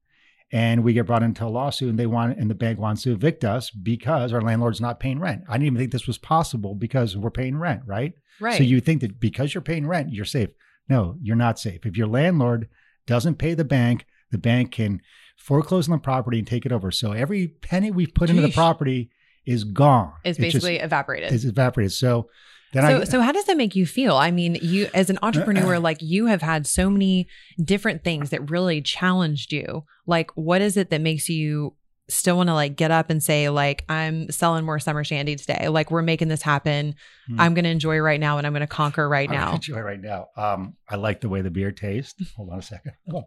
and 0.52 0.85
we 0.85 0.93
get 0.93 1.06
brought 1.06 1.23
into 1.23 1.44
a 1.44 1.49
lawsuit, 1.49 1.88
and 1.91 1.99
they 1.99 2.06
want 2.06 2.38
and 2.38 2.49
the 2.50 2.55
bank 2.55 2.79
wants 2.79 3.02
to 3.02 3.12
evict 3.12 3.44
us 3.44 3.70
because 3.70 4.32
our 4.32 4.41
landlord's 4.41 4.81
not 4.81 5.00
paying 5.00 5.19
rent. 5.20 5.43
I 5.49 5.55
didn't 5.55 5.67
even 5.67 5.79
think 5.79 5.93
this 5.93 6.06
was 6.06 6.19
possible 6.19 6.75
because 6.75 7.17
we're 7.17 7.31
paying 7.31 7.56
rent, 7.58 7.82
right? 7.87 8.12
right. 8.41 8.56
So 8.56 8.62
you 8.62 8.81
think 8.81 9.00
that 9.00 9.19
because 9.20 9.55
you're 9.55 9.62
paying 9.62 9.87
rent, 9.87 10.12
you're 10.12 10.25
safe. 10.25 10.50
No, 10.88 11.17
you're 11.23 11.37
not 11.37 11.58
safe. 11.58 11.87
If 11.87 11.96
your 11.96 12.06
landlord 12.06 12.69
doesn't 13.06 13.37
pay 13.37 13.55
the 13.55 13.64
bank, 13.64 14.06
the 14.31 14.38
bank 14.38 14.73
can 14.73 15.00
foreclose 15.37 15.88
on 15.88 15.93
the 15.93 15.99
property 15.99 16.38
and 16.38 16.46
take 16.46 16.67
it 16.67 16.73
over. 16.73 16.91
So 16.91 17.12
every 17.12 17.49
penny 17.49 17.91
we've 17.91 18.14
put 18.14 18.31
into 18.31 18.43
the 18.43 18.52
property 18.52 19.11
is 19.46 19.64
gone. 19.64 20.12
it's 20.25 20.38
just- 20.38 20.55
basically 20.55 20.79
evaporated. 20.79 21.32
it's 21.32 21.44
evaporated. 21.44 21.93
So 21.93 22.29
then 22.75 22.82
so, 22.82 23.00
I 23.00 23.05
so 23.05 23.21
how 23.21 23.32
does 23.32 23.44
that 23.47 23.56
make 23.56 23.75
you 23.75 23.87
feel? 23.87 24.17
I 24.17 24.31
mean, 24.31 24.59
you 24.61 24.88
as 24.93 25.09
an 25.09 25.19
entrepreneur, 25.23 25.79
like 25.79 25.99
you 26.00 26.26
have 26.26 26.43
had 26.43 26.67
so 26.67 26.91
many 26.91 27.26
different 27.62 28.05
things 28.05 28.31
that 28.31 28.50
really 28.50 28.82
challenged 28.82 29.53
you. 29.53 29.85
Like, 30.06 30.31
what 30.35 30.61
is 30.61 30.76
it 30.76 30.91
that 30.91 31.00
makes 31.00 31.29
you 31.29 31.75
still 32.09 32.37
want 32.37 32.49
to 32.49 32.55
like 32.55 32.76
get 32.76 32.91
up 32.91 33.09
and 33.11 33.23
say, 33.23 33.49
like, 33.49 33.85
I'm 33.88 34.31
selling 34.31 34.65
more 34.65 34.79
summer 34.79 35.05
shandy 35.05 35.37
today. 35.37 35.69
Like, 35.69 35.91
we're 35.91 36.03
making 36.03 36.29
this 36.29 36.43
happen. 36.43 36.96
Hmm. 37.29 37.41
I'm 37.41 37.55
going 37.55 37.65
to 37.65 37.70
enjoy 37.70 37.98
right 37.98 38.20
now, 38.20 38.39
and 38.39 38.46
I'm 38.46 38.53
going 38.53 38.60
to 38.60 38.67
conquer 38.67 39.08
right 39.08 39.31
I 39.31 39.34
now. 39.34 39.55
enjoy 39.55 39.81
right 39.81 40.01
now. 40.01 40.29
Um, 40.37 40.75
I 40.89 40.96
like 40.96 41.20
the 41.20 41.29
way 41.29 41.41
the 41.41 41.51
beer 41.51 41.72
tastes. 41.72 42.32
Hold 42.37 42.51
on 42.51 42.58
a 42.58 42.63
second. 42.63 42.93
Oh, 43.13 43.25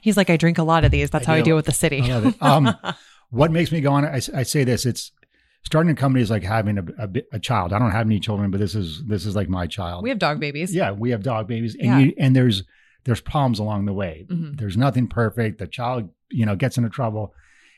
He's 0.00 0.16
like, 0.16 0.30
I 0.30 0.36
drink 0.36 0.58
a 0.58 0.62
lot 0.62 0.84
of 0.84 0.90
these. 0.90 1.10
That's 1.10 1.28
I 1.28 1.32
how 1.32 1.36
I 1.38 1.42
deal 1.42 1.56
with 1.56 1.66
the 1.66 1.72
city. 1.72 2.00
I 2.00 2.18
love 2.18 2.26
it. 2.26 2.42
Um, 2.42 2.74
what 3.30 3.50
makes 3.50 3.70
me 3.70 3.80
go 3.80 3.92
on? 3.92 4.04
I, 4.04 4.20
I 4.34 4.42
say 4.42 4.64
this: 4.64 4.86
it's 4.86 5.12
starting 5.66 5.90
a 5.90 5.94
company 5.96 6.22
is 6.22 6.30
like 6.30 6.44
having 6.44 6.78
a, 6.78 6.84
a, 6.98 7.08
a 7.32 7.38
child. 7.40 7.72
I 7.72 7.78
don't 7.80 7.90
have 7.90 8.06
any 8.06 8.20
children, 8.20 8.50
but 8.52 8.60
this 8.60 8.74
is 8.76 9.02
this 9.04 9.26
is 9.26 9.34
like 9.36 9.48
my 9.48 9.66
child. 9.66 10.02
we 10.04 10.08
have 10.10 10.18
dog 10.20 10.38
babies. 10.40 10.72
yeah, 10.74 10.92
we 10.92 11.10
have 11.10 11.22
dog 11.22 11.46
babies, 11.48 11.74
and 11.74 11.84
Yeah. 11.86 11.98
you, 11.98 12.14
and 12.18 12.34
there's 12.36 12.62
there's 13.04 13.20
problems 13.20 13.58
along 13.58 13.84
the 13.86 13.92
way. 13.92 14.26
Mhm. 14.30 14.56
There's 14.58 14.76
nothing 14.76 15.06
perfect. 15.08 15.58
The 15.58 15.66
child, 15.66 16.08
you 16.30 16.46
know, 16.46 16.56
gets 16.56 16.76
into 16.78 16.88
trouble, 16.90 17.34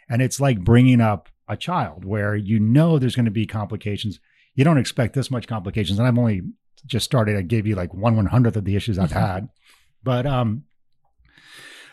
and 0.09 0.21
it's 0.23 0.39
like 0.41 0.61
bringing 0.61 1.01
up 1.01 1.29
a 1.49 1.57
child 1.57 2.05
where 2.05 2.37
you 2.37 2.61
know 2.61 2.99
there's 2.99 3.17
going 3.17 3.25
to 3.25 3.31
be 3.31 3.47
complications. 3.47 4.21
You 4.55 4.65
don't 4.65 4.79
expect 4.79 5.15
this 5.15 5.31
much 5.31 5.47
complications, 5.47 5.99
and 5.99 6.07
I've 6.07 6.19
only 6.19 6.43
just 6.87 7.05
started. 7.07 7.37
I 7.37 7.43
gave 7.43 7.67
you 7.67 7.75
like 7.75 7.93
one 7.95 8.17
one 8.17 8.27
hundredth 8.27 8.57
of 8.57 8.65
the 8.67 8.77
issues 8.77 8.99
I've 8.99 9.13
had, 9.27 9.49
but 10.03 10.27
um, 10.27 10.65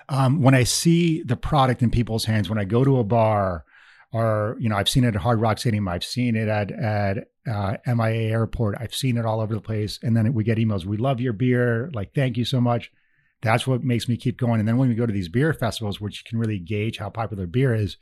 um, 0.10 0.42
when 0.42 0.54
I 0.54 0.64
see 0.64 1.24
the 1.24 1.36
product 1.38 1.82
in 1.82 1.90
people's 1.90 2.26
hands, 2.26 2.50
when 2.50 2.60
I 2.60 2.66
go 2.66 2.84
to 2.84 3.00
a 3.00 3.04
bar, 3.04 3.66
or 4.16 4.56
you 4.62 4.70
know, 4.70 4.78
I've 4.78 4.88
seen 4.88 5.04
it 5.04 5.14
at 5.14 5.22
Hard 5.22 5.42
Rock 5.42 5.58
Stadium, 5.58 5.90
I've 5.90 6.04
seen 6.06 6.38
it 6.38 6.48
at 6.48 6.72
at 6.72 7.28
uh, 7.46 7.76
MIA 7.86 8.32
Airport, 8.32 8.78
I've 8.80 8.96
seen 8.96 9.18
it 9.18 9.26
all 9.26 9.42
over 9.42 9.54
the 9.54 9.60
place, 9.60 10.00
and 10.02 10.16
then 10.16 10.34
we 10.34 10.46
get 10.46 10.58
emails. 10.58 10.86
We 10.86 10.96
love 10.96 11.20
your 11.20 11.34
beer, 11.34 11.92
like 11.94 12.16
thank 12.16 12.38
you 12.38 12.46
so 12.46 12.62
much. 12.62 12.94
That's 13.42 13.68
what 13.68 13.84
makes 13.84 14.08
me 14.08 14.16
keep 14.16 14.38
going. 14.38 14.62
And 14.62 14.68
then 14.68 14.78
when 14.78 14.88
we 14.88 14.96
go 14.96 15.06
to 15.06 15.12
these 15.12 15.28
beer 15.28 15.52
festivals, 15.52 16.00
which 16.00 16.20
you 16.20 16.30
can 16.30 16.40
really 16.40 16.60
gauge 16.60 16.98
how 16.98 17.10
popular 17.10 17.46
beer 17.46 17.76
is, 17.76 17.98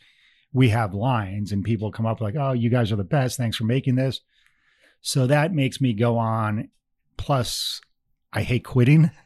we 0.53 0.69
have 0.69 0.93
lines, 0.93 1.51
and 1.51 1.63
people 1.63 1.91
come 1.91 2.05
up 2.05 2.21
like, 2.21 2.35
"Oh, 2.35 2.51
you 2.51 2.69
guys 2.69 2.91
are 2.91 2.95
the 2.95 3.03
best. 3.03 3.35
Thanks 3.35 3.57
for 3.57 3.63
making 3.63 3.95
this." 3.95 4.21
So 5.01 5.25
that 5.25 5.51
makes 5.51 5.81
me 5.81 5.93
go 5.93 6.19
on. 6.19 6.69
Plus, 7.17 7.81
I 8.31 8.43
hate 8.43 8.65
quitting. 8.65 9.09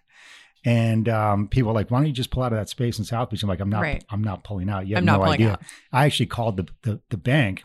And 0.68 1.08
um, 1.08 1.48
people 1.48 1.72
are 1.72 1.74
like, 1.74 1.90
why 1.90 2.00
don't 2.00 2.08
you 2.08 2.12
just 2.14 2.30
pull 2.30 2.44
out 2.44 2.52
of 2.52 2.60
that 2.60 2.68
space 2.68 3.00
in 3.00 3.06
South 3.06 3.30
Beach? 3.30 3.42
I'm 3.42 3.48
like, 3.48 3.62
I'm 3.62 3.70
not, 3.70 3.82
Right. 3.84 4.04
I'm 4.10 4.22
not 4.22 4.44
pulling 4.44 4.70
out. 4.70 4.86
You 4.86 4.96
have 4.96 5.02
I'm 5.02 5.06
no 5.06 5.24
idea. 5.24 5.52
out. 5.54 5.62
I 5.94 6.06
actually 6.06 6.26
called 6.26 6.58
the 6.58 6.68
the, 6.84 7.00
the 7.10 7.16
bank, 7.18 7.64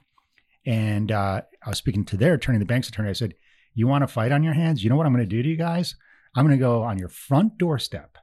and 0.64 1.10
uh, 1.10 1.42
I 1.64 1.68
was 1.68 1.78
speaking 1.78 2.04
to 2.06 2.16
their 2.16 2.34
attorney, 2.34 2.58
the 2.58 2.64
bank's 2.64 2.88
attorney. 2.88 3.10
I 3.10 3.14
said, 3.14 3.34
"You 3.74 3.88
want 3.88 4.04
a 4.04 4.06
fight 4.06 4.30
on 4.30 4.44
your 4.44 4.54
hands? 4.54 4.84
You 4.84 4.90
know 4.90 4.94
what 4.96 5.06
I'm 5.06 5.12
going 5.12 5.28
to 5.28 5.36
do 5.36 5.42
to 5.42 5.48
you 5.48 5.56
guys? 5.56 5.96
I'm 6.36 6.46
going 6.46 6.56
to 6.56 6.62
go 6.62 6.82
on 6.84 6.96
your 6.96 7.08
front 7.08 7.58
doorstep. 7.58 8.16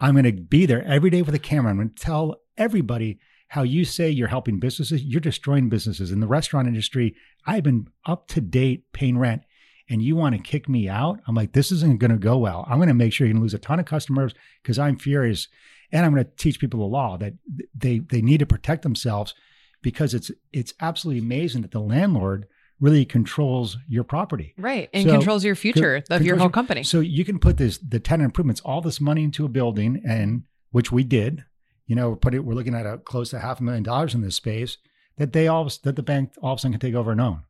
I'm 0.00 0.14
going 0.14 0.24
to 0.24 0.32
be 0.32 0.64
there 0.64 0.82
every 0.84 1.10
day 1.10 1.20
with 1.22 1.34
a 1.34 1.38
camera. 1.38 1.70
I'm 1.70 1.76
going 1.76 1.90
to 1.90 1.94
tell 2.02 2.36
everybody 2.56 3.18
how 3.48 3.62
you 3.62 3.84
say 3.84 4.08
you're 4.10 4.28
helping 4.28 4.58
businesses, 4.58 5.04
you're 5.04 5.20
destroying 5.20 5.68
businesses. 5.68 6.10
In 6.10 6.20
the 6.20 6.26
restaurant 6.26 6.66
industry, 6.66 7.14
I've 7.46 7.62
been 7.62 7.86
up 8.06 8.26
to 8.28 8.40
date 8.40 8.92
paying 8.92 9.18
rent 9.18 9.42
and 9.88 10.00
you 10.02 10.16
want 10.16 10.34
to 10.34 10.40
kick 10.42 10.68
me 10.68 10.88
out? 10.88 11.20
I'm 11.26 11.34
like, 11.34 11.52
this 11.52 11.70
isn't 11.72 11.98
going 12.00 12.10
to 12.10 12.16
go 12.16 12.38
well. 12.38 12.64
I'm 12.68 12.78
going 12.78 12.88
to 12.88 12.94
make 12.94 13.12
sure 13.12 13.26
you're 13.26 13.32
going 13.34 13.40
to 13.40 13.44
lose 13.44 13.54
a 13.54 13.58
ton 13.58 13.80
of 13.80 13.86
customers 13.86 14.32
because 14.62 14.78
I'm 14.78 14.96
furious. 14.96 15.48
And 15.92 16.04
I'm 16.04 16.12
going 16.12 16.24
to 16.24 16.30
teach 16.36 16.58
people 16.58 16.80
the 16.80 16.86
law 16.86 17.16
that 17.18 17.34
they 17.76 17.98
they 18.00 18.20
need 18.22 18.38
to 18.38 18.46
protect 18.46 18.82
themselves 18.82 19.34
because 19.82 20.14
it's 20.14 20.30
it's 20.52 20.74
absolutely 20.80 21.20
amazing 21.22 21.62
that 21.62 21.70
the 21.70 21.80
landlord 21.80 22.46
really 22.80 23.04
controls 23.04 23.78
your 23.88 24.02
property. 24.02 24.52
Right. 24.58 24.90
And 24.92 25.04
So, 25.04 25.12
controls 25.12 25.44
your 25.44 25.54
future 25.54 26.02
of 26.10 26.22
your 26.22 26.36
whole 26.36 26.46
your- 26.46 26.50
company. 26.50 26.82
So 26.82 27.00
you 27.00 27.24
can 27.24 27.38
put 27.38 27.56
this 27.58 27.78
the 27.78 28.00
tenant 28.00 28.24
improvements, 28.26 28.60
all 28.62 28.80
this 28.80 29.00
money 29.00 29.22
into 29.22 29.44
a 29.44 29.48
building, 29.48 30.02
and 30.06 30.42
which 30.72 30.90
we 30.90 31.04
did. 31.04 31.44
You 31.86 31.94
know, 31.94 32.16
put 32.16 32.34
it. 32.34 32.40
We're 32.44 32.54
looking 32.54 32.74
at 32.74 32.86
a 32.86 32.96
close 32.98 33.30
to 33.30 33.38
half 33.38 33.60
a 33.60 33.62
million 33.62 33.82
dollars 33.84 34.14
in 34.14 34.22
this 34.22 34.36
space 34.36 34.78
that 35.18 35.32
they 35.34 35.46
all 35.46 35.70
that 35.84 35.94
the 35.96 36.02
bank 36.02 36.32
all 36.42 36.54
of 36.54 36.58
a 36.58 36.60
sudden 36.60 36.72
can 36.72 36.80
take 36.80 36.94
over 36.94 37.12
and 37.12 37.20
own. 37.20 37.42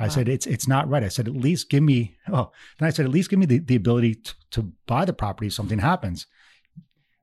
I 0.00 0.04
Wow. 0.04 0.08
said 0.08 0.28
it's 0.28 0.46
it's 0.46 0.66
not 0.66 0.88
right. 0.88 1.04
I 1.04 1.08
said 1.08 1.28
at 1.28 1.36
least 1.36 1.68
give 1.70 1.82
me. 1.82 2.16
Oh, 2.32 2.50
then 2.78 2.86
I 2.88 2.90
said 2.90 3.04
at 3.04 3.12
least 3.12 3.28
give 3.30 3.38
me 3.38 3.46
the, 3.46 3.58
the 3.58 3.76
ability 3.76 4.14
to, 4.16 4.34
to 4.52 4.72
buy 4.86 5.04
the 5.04 5.12
property 5.12 5.48
if 5.48 5.52
something 5.52 5.78
happens. 5.80 6.26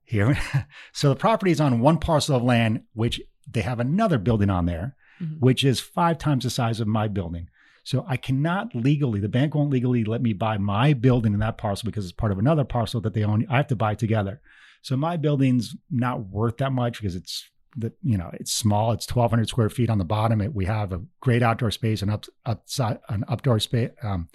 Here, 0.05 0.37
so 0.93 1.09
the 1.09 1.15
property 1.17 1.51
is 1.51 1.59
on 1.59 1.81
one 1.81 1.97
parcel 1.97 2.35
of 2.37 2.43
land, 2.43 2.83
which 2.93 3.19
they 3.49 3.61
have 3.61 3.79
another 3.79 4.17
building 4.17 4.49
on 4.49 4.65
there 4.65 4.95
Mhm. 5.21 5.39
which 5.39 5.63
is 5.63 5.79
five 5.79 6.19
times 6.19 6.43
the 6.43 6.49
size 6.51 6.79
of 6.79 6.87
my 6.87 7.07
building. 7.07 7.47
So 7.83 8.05
I 8.07 8.17
cannot 8.17 8.75
legally, 8.75 9.19
the 9.19 9.27
bank 9.27 9.55
won't 9.55 9.71
legally 9.71 10.03
let 10.03 10.21
me 10.21 10.31
buy 10.33 10.59
my 10.59 10.93
building 10.93 11.33
in 11.33 11.39
that 11.39 11.57
parcel 11.57 11.87
because 11.87 12.05
it's 12.05 12.11
part 12.11 12.31
of 12.31 12.37
another 12.37 12.63
parcel 12.63 13.01
that 13.01 13.15
they 13.15 13.23
own. 13.23 13.43
I 13.49 13.57
have 13.57 13.65
to 13.67 13.75
buy 13.75 13.95
together. 13.95 14.41
So 14.83 14.95
my 14.95 15.17
building's 15.17 15.75
not 15.89 16.27
worth 16.27 16.57
that 16.57 16.71
much 16.71 16.99
because 17.01 17.15
it's 17.15 17.49
the 17.77 17.93
you 18.03 18.17
know 18.17 18.29
it's 18.33 18.51
small. 18.51 18.91
It's 18.91 19.07
1,200 19.07 19.47
square 19.47 19.69
feet 19.69 19.89
on 19.89 19.97
the 19.99 20.03
bottom. 20.05 20.41
It, 20.41 20.53
we 20.53 20.65
have 20.65 20.91
a 20.91 21.01
great 21.21 21.43
outdoor 21.43 21.71
space 21.71 22.01
and 22.01 22.09
up 22.11 22.25
upside 22.45 22.99
an 23.09 23.23
updoor 23.29 23.61
space, 23.61 23.91
um, 24.03 24.29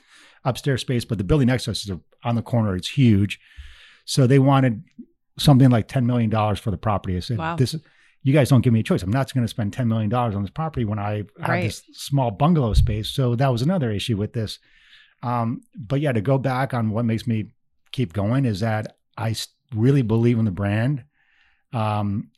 upstairs 0.44 0.80
space. 0.80 1.04
But 1.04 1.18
the 1.18 1.24
building 1.24 1.48
next 1.48 1.64
to 1.64 1.72
us 1.72 1.84
is 1.84 1.90
a, 1.90 2.00
on 2.24 2.36
the 2.36 2.42
corner. 2.42 2.76
It's 2.76 2.88
huge. 2.90 3.40
So 4.04 4.26
they 4.26 4.38
wanted 4.38 4.84
something 5.38 5.70
like 5.70 5.88
10 5.88 6.06
million 6.06 6.30
dollars 6.30 6.58
for 6.58 6.70
the 6.70 6.76
property. 6.76 7.16
I 7.16 7.20
said, 7.20 7.38
Wow. 7.38 7.56
this 7.56 7.74
is 7.74 7.80
you 8.24 8.32
guys 8.32 8.48
don't 8.50 8.60
give 8.60 8.72
me 8.72 8.80
a 8.80 8.84
choice. 8.84 9.02
I'm 9.02 9.10
not 9.10 9.32
going 9.34 9.42
to 9.44 9.48
spend 9.48 9.72
$10 9.72 9.88
million 9.88 10.12
on 10.14 10.42
this 10.42 10.50
property 10.50 10.84
when 10.84 10.98
I 11.00 11.16
have 11.40 11.48
Right. 11.48 11.62
this 11.64 11.82
small 11.94 12.30
bungalow 12.30 12.72
space. 12.74 13.08
So 13.10 13.34
that 13.34 13.48
was 13.50 13.62
another 13.62 13.90
issue 13.90 14.16
with 14.16 14.32
this. 14.32 14.60
Um, 15.24 15.62
but 15.76 16.00
yeah, 16.00 16.12
to 16.12 16.20
go 16.20 16.38
back 16.38 16.72
on 16.74 16.90
what 16.90 17.04
makes 17.04 17.26
me 17.26 17.50
keep 17.90 18.12
going 18.12 18.44
is 18.44 18.60
that 18.60 18.96
I 19.16 19.34
really 19.74 20.02
believe 20.02 20.38
in 20.38 20.44
the 20.44 20.50
brand. 20.52 21.04
Um, 21.72 22.30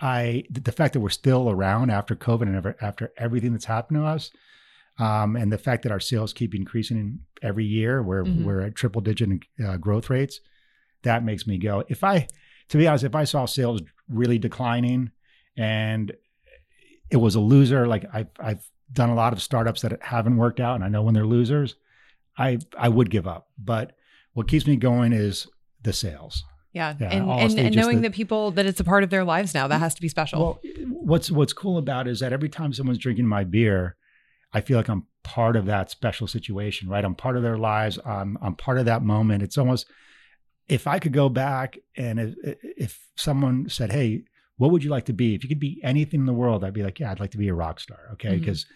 I 0.00 0.44
the 0.50 0.72
fact 0.72 0.94
that 0.94 1.00
we're 1.00 1.10
still 1.10 1.50
around 1.50 1.90
after 1.90 2.14
COVID 2.16 2.42
and 2.42 2.56
ever, 2.56 2.76
after 2.80 3.12
everything 3.18 3.52
that's 3.52 3.66
happened 3.66 3.98
to 4.00 4.04
us, 4.04 4.30
um, 4.98 5.36
and 5.36 5.52
the 5.52 5.58
fact 5.58 5.82
that 5.82 5.92
our 5.92 6.00
sales 6.00 6.32
keep 6.32 6.54
increasing 6.54 7.20
every 7.42 7.64
year, 7.64 8.02
we're 8.02 8.24
Mhm. 8.24 8.44
we're 8.44 8.60
at 8.62 8.74
triple 8.74 9.00
digit 9.02 9.30
uh, 9.64 9.76
growth 9.76 10.08
rates. 10.10 10.40
That 11.02 11.24
makes 11.24 11.46
me 11.46 11.58
go. 11.58 11.84
If 11.88 12.02
I, 12.04 12.26
to 12.68 12.78
be 12.78 12.86
honest, 12.86 13.04
if 13.04 13.14
I 13.14 13.24
saw 13.24 13.46
sales 13.46 13.82
really 14.08 14.38
declining 14.38 15.10
and 15.56 16.12
it 17.10 17.16
was 17.16 17.34
a 17.34 17.40
loser, 17.40 17.86
like 17.86 18.04
I've 18.12 18.28
I've 18.38 18.70
done 18.92 19.10
a 19.10 19.14
lot 19.14 19.32
of 19.32 19.42
startups 19.42 19.82
that 19.82 20.02
haven't 20.02 20.36
worked 20.36 20.60
out, 20.60 20.76
and 20.76 20.84
I 20.84 20.88
know 20.88 21.02
when 21.02 21.14
they're 21.14 21.26
losers, 21.26 21.76
I 22.38 22.58
I 22.78 22.88
would 22.88 23.10
give 23.10 23.26
up. 23.26 23.48
But 23.58 23.96
what 24.32 24.48
keeps 24.48 24.66
me 24.66 24.76
going 24.76 25.12
is 25.12 25.46
the 25.82 25.92
sales. 25.92 26.44
Yeah. 26.72 26.94
yeah, 27.00 27.08
and 27.10 27.30
and, 27.30 27.58
and 27.58 27.76
knowing 27.76 27.96
that- 28.02 28.10
that 28.10 28.14
people 28.14 28.50
that 28.52 28.66
it's 28.66 28.80
a 28.80 28.84
part 28.84 29.02
of 29.04 29.10
their 29.10 29.24
lives 29.24 29.54
now, 29.54 29.66
that 29.68 29.78
has 29.78 29.94
to 29.94 30.00
be 30.00 30.08
special. 30.08 30.40
Well, 30.40 30.60
what's 30.90 31.30
what's 31.30 31.52
cool 31.52 31.78
about 31.78 32.06
it 32.06 32.10
is 32.10 32.20
that 32.20 32.32
every 32.32 32.48
time 32.48 32.72
someone's 32.72 32.98
drinking 32.98 33.26
my 33.26 33.44
beer, 33.44 33.96
I 34.52 34.60
feel 34.60 34.76
like 34.76 34.88
I'm 34.88 35.06
part 35.22 35.56
of 35.56 35.66
that 35.66 35.90
special 35.90 36.26
situation, 36.26 36.88
right? 36.88 37.04
I'm 37.04 37.14
part 37.14 37.36
of 37.36 37.42
their 37.42 37.58
lives. 37.58 37.98
I'm 38.04 38.38
I'm 38.40 38.54
part 38.54 38.78
of 38.78 38.84
that 38.86 39.02
moment. 39.02 39.42
It's 39.42 39.58
almost 39.58 39.86
if 40.68 40.86
I 40.86 40.98
could 41.00 41.12
go 41.12 41.28
back 41.28 41.78
and 41.96 42.20
if, 42.20 42.34
if 42.62 43.08
someone 43.16 43.68
said, 43.68 43.90
"Hey, 43.92 44.22
what 44.56 44.70
would 44.70 44.84
you 44.84 44.90
like 44.90 45.06
to 45.06 45.12
be? 45.12 45.34
If 45.34 45.42
you 45.42 45.48
could 45.48 45.58
be 45.60 45.80
anything 45.82 46.20
in 46.20 46.26
the 46.26 46.32
world," 46.32 46.62
I'd 46.64 46.72
be 46.74 46.82
like, 46.82 47.00
"Yeah, 47.00 47.10
I'd 47.10 47.20
like 47.20 47.32
to 47.32 47.38
be 47.38 47.48
a 47.48 47.54
rock 47.54 47.80
star." 47.80 47.98
Okay, 48.12 48.30
Mhm. 48.36 48.40
because 48.40 48.66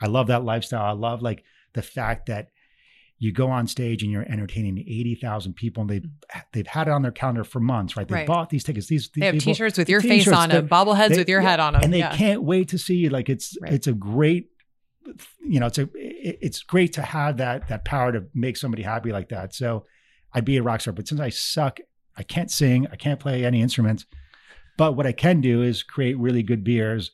I 0.00 0.06
love 0.06 0.26
that 0.28 0.44
lifestyle. 0.44 0.84
I 0.84 0.92
love 0.92 1.22
like 1.22 1.42
the 1.72 1.82
fact 1.82 2.26
that 2.26 2.48
you 3.20 3.32
go 3.32 3.50
on 3.50 3.66
stage 3.66 4.02
and 4.02 4.12
you're 4.12 4.26
entertaining 4.30 4.78
80,000 4.78 5.54
people 5.54 5.80
and 5.82 5.90
they've, 5.90 6.02
mm. 6.02 6.42
they've 6.52 6.66
had 6.66 6.86
it 6.86 6.92
on 6.92 7.02
their 7.02 7.10
calendar 7.10 7.42
for 7.44 7.58
months, 7.60 7.96
right? 7.96 8.06
They 8.06 8.14
Right. 8.14 8.26
bought 8.26 8.48
these 8.50 8.62
tickets. 8.62 8.86
These, 8.86 9.10
these 9.10 9.20
they 9.20 9.26
have 9.26 9.32
people, 9.34 9.54
t-shirts 9.54 9.76
with 9.76 9.88
your 9.88 10.00
face 10.00 10.24
t-shirts 10.24 10.36
on 10.36 10.48
that- 10.50 10.54
them, 10.54 10.68
bobbleheads 10.68 11.08
they- 11.10 11.18
with 11.18 11.28
your 11.28 11.42
yeah, 11.42 11.50
head 11.50 11.60
on 11.60 11.72
them. 11.72 11.82
and 11.82 11.92
they 11.92 11.98
yeah. 11.98 12.14
can't 12.16 12.42
wait 12.44 12.68
to 12.68 12.78
see 12.78 12.94
you. 12.94 13.10
Like 13.10 13.28
it's 13.28 13.56
Right. 13.60 13.72
it's 13.72 13.86
a 13.88 13.92
great, 13.92 14.50
you 15.44 15.58
know, 15.58 15.66
it's 15.66 15.78
a 15.78 15.88
it's 15.94 16.62
great 16.62 16.92
to 16.92 17.02
have 17.02 17.38
that 17.38 17.68
that 17.68 17.84
power 17.84 18.12
to 18.12 18.24
make 18.34 18.56
somebody 18.56 18.82
happy 18.82 19.10
like 19.10 19.30
that. 19.30 19.54
So 19.54 19.86
I'd 20.32 20.44
be 20.44 20.56
a 20.58 20.62
rock 20.62 20.80
star, 20.82 20.92
but 20.92 21.08
since 21.08 21.20
I 21.20 21.30
suck, 21.30 21.80
I 22.16 22.22
can't 22.22 22.50
sing, 22.50 22.86
I 22.92 22.96
can't 22.96 23.18
play 23.18 23.44
any 23.44 23.62
instruments. 23.62 24.04
But 24.76 24.92
what 24.96 25.06
I 25.06 25.12
can 25.12 25.40
do 25.40 25.62
is 25.62 25.82
create 25.82 26.16
really 26.18 26.42
good 26.44 26.62
beers, 26.62 27.10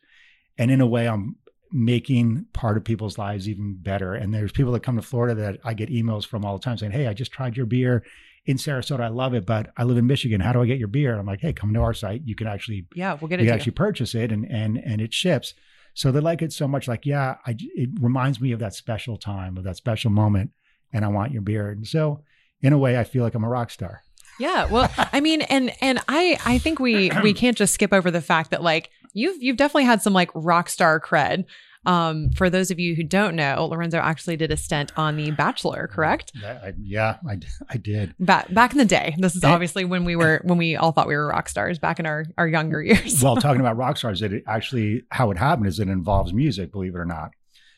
and 0.59 0.71
in 0.71 0.81
a 0.83 0.87
way, 0.87 1.09
I'm 1.09 1.37
making 1.75 2.47
part 2.53 2.77
of 2.77 2.85
people's 2.85 3.19
lives 3.19 3.49
even 3.49 3.75
better. 3.75 4.15
And 4.15 4.33
there's 4.33 4.53
people 4.53 4.73
that 4.73 4.85
come 4.85 4.95
to 4.95 5.03
Florida 5.03 5.35
that 5.43 5.59
I 5.65 5.75
get 5.75 5.91
emails 5.91 6.25
from 6.25 6.45
all 6.45 6.57
the 6.57 6.63
time 6.63 6.79
saying, 6.79 6.93
"Hey, 6.93 7.09
I 7.09 7.13
just 7.13 7.33
tried 7.33 7.57
your 7.57 7.67
beer." 7.67 8.05
In 8.47 8.59
Sarasota, 8.59 9.01
I 9.01 9.09
love 9.09 9.33
it, 9.33 9.47
but 9.47 9.73
I 9.77 9.85
live 9.85 9.97
in 9.97 10.07
Michigan. 10.07 10.41
How 10.41 10.53
do 10.53 10.61
I 10.61 10.67
get 10.67 10.79
your 10.79 10.87
beer? 10.87 11.19
I'm 11.19 11.25
like, 11.25 11.41
hey, 11.41 11.55
come 11.55 11.73
to 11.73 11.81
our 11.81 11.95
site. 11.95 12.21
You 12.27 12.35
can 12.35 12.47
actually 12.47 12.87
yeah, 12.95 13.17
we'll 13.19 13.29
get 13.29 13.41
it. 13.41 13.45
can 13.45 13.49
to 13.49 13.55
actually 13.55 13.73
purchase 13.73 14.15
it 14.15 14.31
and 14.31 14.45
and 14.51 14.79
and 14.79 15.01
it 15.01 15.13
ships. 15.13 15.55
So 15.95 16.13
they 16.13 16.21
like 16.21 16.43
it 16.43 16.53
so 16.53 16.69
much. 16.69 16.87
Like, 16.87 17.07
yeah, 17.07 17.37
I, 17.47 17.57
it 17.59 17.91
reminds 18.01 18.41
me 18.41 18.53
of 18.53 18.61
that 18.61 18.75
special 18.75 19.17
time, 19.17 19.57
of 19.57 19.65
that 19.65 19.77
special 19.77 20.11
moment, 20.11 20.51
and 20.93 21.05
I 21.05 21.09
want 21.09 21.33
your 21.33 21.43
beer. 21.43 21.71
And 21.71 21.87
so, 21.87 22.23
in 22.61 22.73
a 22.73 22.79
way, 22.79 22.99
I 22.99 23.05
feel 23.05 23.23
like 23.23 23.35
I'm 23.35 23.45
a 23.45 23.49
rock 23.49 23.71
star. 23.71 24.03
Yeah, 24.39 24.67
well, 24.67 24.93
I 24.97 25.21
mean, 25.21 25.43
and 25.43 25.73
and 25.81 26.01
I 26.07 26.39
I 26.45 26.59
think 26.59 26.79
we 26.79 27.11
we 27.23 27.33
can't 27.35 27.57
just 27.57 27.75
skip 27.75 27.93
over 27.93 28.11
the 28.11 28.21
fact 28.21 28.51
that 28.51 28.63
like 28.63 28.91
you've 29.15 29.43
you've 29.43 29.57
definitely 29.57 29.85
had 29.85 30.03
some 30.03 30.13
like 30.13 30.31
rock 30.35 30.69
star 30.69 31.01
cred. 31.01 31.45
Um, 31.87 32.31
for 32.31 32.49
those 32.49 32.71
of 32.71 32.79
you 32.79 32.95
who 32.95 33.03
don't 33.03 33.37
know, 33.37 33.67
Lorenzo 33.71 33.99
actually 33.99 34.39
did 34.39 34.51
a 34.51 34.57
stint 34.57 34.91
on 34.97 35.17
The 35.17 35.33
Bachelor, 35.33 35.87
correct? 35.93 36.33
That- 36.41 36.63
I, 36.65 36.73
yeah, 36.83 37.19
I, 37.29 37.39
I 37.69 37.77
did. 37.77 38.15
Back 38.19 38.53
back 38.55 38.73
in 38.73 38.79
the 38.79 38.87
day. 38.87 39.15
This 39.19 39.37
is 39.37 39.45
obviously 39.45 39.85
when 39.85 40.05
we 40.07 40.17
were 40.17 40.41
when 40.45 40.57
we 40.57 40.77
all 40.77 40.93
thought 40.93 41.07
we 41.09 41.15
were 41.15 41.27
rock 41.29 41.47
stars 41.49 41.79
back 41.79 41.99
in 42.01 42.07
our 42.07 42.25
our 42.39 42.49
younger 42.49 42.83
years. 42.83 43.23
Well, 43.23 43.37
talking 43.47 43.61
about 43.61 43.77
rock 43.77 43.99
stars, 43.99 44.23
it 44.23 44.43
actually 44.47 45.03
how 45.11 45.31
it 45.31 45.37
happened 45.39 45.67
is 45.67 45.79
it 45.79 45.89
involves 45.89 46.33
music, 46.33 46.73
believe 46.73 46.95
it 46.95 46.99
or 46.99 47.05
not. 47.05 47.33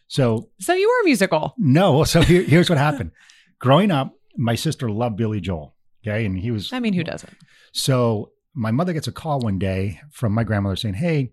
So 0.09 0.51
so 0.61 0.73
you 0.73 0.89
were 0.89 1.05
musical. 1.05 1.55
no, 1.59 2.05
so 2.05 2.23
here, 2.23 2.43
here's 2.43 2.71
what 2.71 2.79
happened. 2.79 3.11
Growing 3.59 3.91
up, 3.91 4.15
my 4.37 4.55
sister 4.55 4.89
loved 4.89 5.17
Billy 5.17 5.41
Joel. 5.41 5.75
Okay, 6.07 6.25
and 6.25 6.39
he 6.39 6.53
was 6.53 6.73
I 6.73 6.79
mean, 6.79 6.93
who 6.93 7.03
doesn't? 7.03 7.33
So 7.73 8.31
my 8.57 8.71
mother 8.73 8.93
gets 8.93 9.07
a 9.07 9.13
call 9.13 9.39
one 9.41 9.59
day 9.59 10.01
from 10.11 10.33
my 10.33 10.43
grandmother 10.43 10.77
saying, 10.77 10.95
"Hey, 10.95 11.33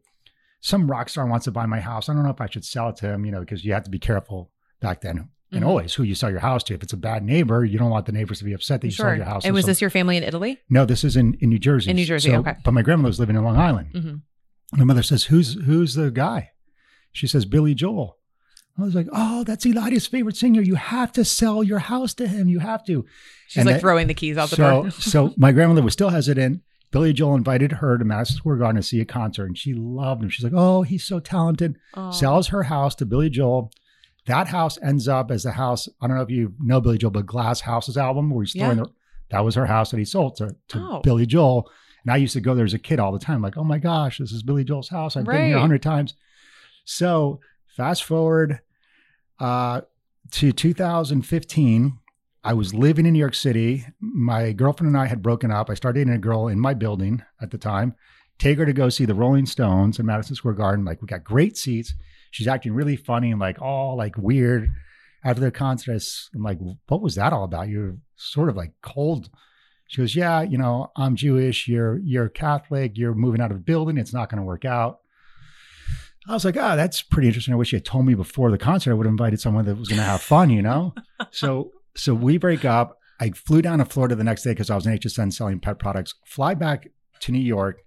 some 0.62 0.90
rock 0.92 1.10
star 1.10 1.26
wants 1.26 1.46
to 1.46 1.52
buy 1.52 1.66
my 1.66 1.80
house. 1.80 2.08
I 2.10 2.14
don't 2.14 2.24
know 2.24 2.30
if 2.30 2.42
I 2.42 2.48
should 2.50 2.66
sell 2.66 2.90
it 2.90 2.98
to 2.98 3.08
him, 3.14 3.26
you 3.26 3.32
know, 3.32 3.40
because 3.40 3.66
you 3.66 3.74
have 3.74 3.84
to 3.86 3.90
be 3.90 4.00
careful 4.00 4.52
back 4.82 5.02
then 5.02 5.30
and 5.52 5.64
Mhm. 5.64 5.68
always 5.68 5.94
who 5.94 6.04
you 6.04 6.16
sell 6.16 6.30
your 6.30 6.40
house 6.40 6.64
to. 6.66 6.74
If 6.74 6.84
it's 6.84 6.94
a 6.94 6.98
bad 6.98 7.24
neighbor, 7.24 7.64
you 7.66 7.78
don't 7.80 7.90
want 7.90 8.06
the 8.06 8.12
neighbors 8.12 8.40
to 8.40 8.46
be 8.46 8.54
upset 8.54 8.82
that 8.82 8.88
you 8.88 8.92
sold 8.92 9.16
your 9.18 9.26
house. 9.26 9.46
And 9.46 9.54
was 9.54 9.64
some- 9.64 9.72
this 9.72 9.82
your 9.82 9.90
family 9.90 10.18
in 10.18 10.24
Italy? 10.24 10.60
No, 10.70 10.86
this 10.86 11.04
is 11.04 11.16
in 11.16 11.34
in 11.40 11.50
New 11.50 11.60
Jersey. 11.60 11.90
In 11.90 11.96
New 11.96 12.06
Jersey, 12.06 12.30
So- 12.32 12.40
okay. 12.40 12.56
But 12.64 12.74
my 12.74 12.82
grandmother 12.82 13.10
was 13.10 13.20
living 13.20 13.36
in 13.36 13.44
Long 13.44 13.58
Island. 13.58 13.88
hmm 13.94 14.78
My 14.78 14.84
mother 14.86 15.04
says, 15.04 15.26
"Who's 15.26 15.54
who's 15.66 15.94
the 15.94 16.10
guy?" 16.12 16.50
She 17.12 17.28
says, 17.28 17.46
"Billy 17.46 17.76
Joel." 17.76 18.18
I 18.76 18.82
was 18.82 18.96
like, 18.96 19.08
"Oh, 19.14 19.44
that's 19.44 19.68
Elias' 19.68 20.08
favorite 20.08 20.36
singer. 20.36 20.62
You 20.62 20.74
have 20.76 21.12
to 21.12 21.24
sell 21.24 21.64
your 21.64 21.78
house 21.78 22.16
to 22.16 22.28
him. 22.28 22.48
You 22.50 22.58
have 22.60 22.84
to." 22.86 23.06
She's 23.48 23.58
And 23.58 23.68
like 23.68 23.76
that- 23.76 23.82
throwing 23.82 24.08
the 24.08 24.16
keys 24.16 24.36
out 24.36 24.50
the 24.50 24.56
so, 24.56 24.82
door. 24.84 24.90
so 24.92 25.34
my 25.38 25.52
grandmother 25.52 25.84
was 25.84 25.94
still 25.94 26.10
hesitant. 26.10 26.62
Billy 26.94 27.12
Joel 27.12 27.36
invited 27.36 27.74
her 27.74 27.98
to 27.98 28.06
Madison 28.06 28.38
Square 28.38 28.58
Garden 28.58 28.82
to 28.82 28.88
see 28.88 29.02
a 29.02 29.06
concert, 29.06 29.48
and 29.48 29.58
she 29.58 29.74
loved 29.74 30.24
him. 30.24 30.30
She's 30.30 30.44
like, 30.46 30.54
"Oh, 30.56 30.84
he's 30.84 31.04
so 31.04 31.20
talented." 31.20 31.76
Oh. 31.96 32.12
Sells 32.12 32.48
her 32.50 32.64
house 32.64 32.96
to 32.96 33.06
Billy 33.06 33.30
Joel. 33.30 33.72
That 34.28 34.48
house 34.48 34.78
ends 34.82 35.08
up 35.10 35.32
as 35.32 35.44
the 35.44 35.52
house. 35.52 35.90
I 36.02 36.08
don't 36.08 36.16
know 36.16 36.24
if 36.24 36.30
you 36.30 36.54
know 36.60 36.80
Billy 36.80 36.98
Joel, 36.98 37.12
but 37.12 37.26
Glass 37.26 37.60
Houses 37.62 37.98
album, 37.98 38.30
where 38.30 38.44
he's 38.46 38.54
throwing 38.54 38.78
Yeah. 38.78 38.84
the. 38.86 38.90
That 39.32 39.44
was 39.44 39.56
her 39.56 39.66
house 39.66 39.90
that 39.92 39.98
he 39.98 40.06
sold 40.06 40.36
to, 40.38 40.56
to 40.70 40.80
Oh. 40.80 41.02
Billy 41.04 41.26
Joel. 41.26 41.70
And 42.06 42.14
I 42.14 42.18
used 42.18 42.34
to 42.34 42.42
go 42.42 42.54
there 42.54 42.66
as 42.66 42.74
a 42.76 42.80
kid 42.80 43.00
all 43.00 43.12
the 43.12 43.18
time, 43.20 43.42
like, 43.42 43.58
"Oh 43.58 43.64
my 43.64 43.80
gosh, 43.80 44.20
this 44.20 44.32
is 44.32 44.44
Billy 44.44 44.64
Joel's 44.64 44.90
house. 44.90 45.18
I've 45.18 45.26
been 45.26 45.48
here 45.48 45.58
a 45.58 45.62
hundred 45.62 45.82
times." 45.82 46.14
So 46.86 47.40
fast 47.76 48.04
forward 48.04 48.60
uh, 49.40 49.82
to 50.32 50.52
2015. 50.52 51.98
I 52.44 52.54
was 52.54 52.74
living 52.74 53.06
in 53.06 53.14
New 53.14 53.20
York 53.20 53.36
City. 53.36 53.86
My 54.02 54.52
girlfriend 54.52 54.90
and 54.90 55.02
I 55.02 55.08
had 55.08 55.22
broken 55.22 55.50
up. 55.50 55.70
I 55.70 55.76
started 55.76 56.00
dating 56.00 56.14
a 56.14 56.20
girl 56.20 56.48
in 56.50 56.60
my 56.60 56.74
building 56.74 57.24
at 57.42 57.52
the 57.52 57.58
time. 57.58 57.96
Take 58.38 58.58
her 58.58 58.66
to 58.66 58.74
go 58.74 58.90
see 58.90 59.06
the 59.06 59.16
Rolling 59.16 59.46
Stones 59.46 59.98
in 59.98 60.06
Madison 60.06 60.36
Square 60.36 60.56
Garden. 60.56 60.84
Like 60.84 61.02
we 61.02 61.08
got 61.08 61.24
great 61.24 61.56
seats. 61.58 61.94
She's 62.32 62.48
acting 62.48 62.74
really 62.74 62.98
funny 62.98 63.32
and 63.32 63.40
like 63.40 63.62
all 63.62 63.96
like 63.96 64.18
weird. 64.18 64.70
After 65.24 65.40
the 65.40 65.52
concert, 65.52 66.04
I'm 66.36 66.44
like, 66.44 66.58
"What 66.88 67.02
was 67.02 67.16
that 67.16 67.32
all 67.32 67.46
about? 67.46 67.70
You're 67.70 67.96
sort 68.18 68.50
of 68.50 68.58
like 68.58 68.74
cold." 68.82 69.30
She 69.88 70.02
goes, 70.02 70.18
"Yeah, 70.18 70.42
you 70.42 70.58
know, 70.58 70.92
I'm 70.98 71.16
Jewish. 71.16 71.70
You're 71.70 72.00
you're 72.00 72.28
Catholic. 72.28 72.98
You're 72.98 73.14
moving 73.14 73.40
out 73.40 73.52
of 73.52 73.58
the 73.58 73.64
building. 73.64 73.98
It's 73.98 74.14
not 74.14 74.30
going 74.30 74.42
to 74.42 74.46
work 74.46 74.66
out." 74.66 75.00
I 76.28 76.34
was 76.34 76.46
like, 76.46 76.56
oh, 76.56 76.76
that's 76.78 77.02
pretty 77.02 77.28
interesting. 77.28 77.54
I 77.54 77.58
wish 77.58 77.74
you 77.74 77.78
had 77.78 77.86
told 77.86 78.06
me 78.06 78.14
before 78.16 78.50
the 78.50 78.58
concert. 78.58 78.92
I 78.92 78.94
would 78.94 79.06
have 79.06 79.12
invited 79.12 79.42
someone 79.42 79.66
that 79.66 79.76
was 79.76 79.90
going 79.90 80.00
to 80.00 80.06
have 80.06 80.22
fun, 80.22 80.50
you 80.50 80.62
know? 80.62 80.94
so, 81.32 81.73
so 81.96 82.14
we 82.14 82.38
break 82.38 82.66
up. 82.66 82.98
I 83.20 83.30
flew 83.32 83.62
down 83.62 83.80
to 83.80 83.86
Florida 83.86 84.16
the 84.16 84.24
next 84.24 84.44
day 84.44 84.52
because 84.52 84.70
I 84.70 84.76
was 84.76 84.86
in 84.86 84.98
HSN 84.98 85.32
selling 85.34 85.60
pet 85.60 85.80
products. 85.80 86.16
Fly 86.26 86.54
back 86.56 86.88
to 87.22 87.32
New 87.32 87.40
York. 87.40 87.80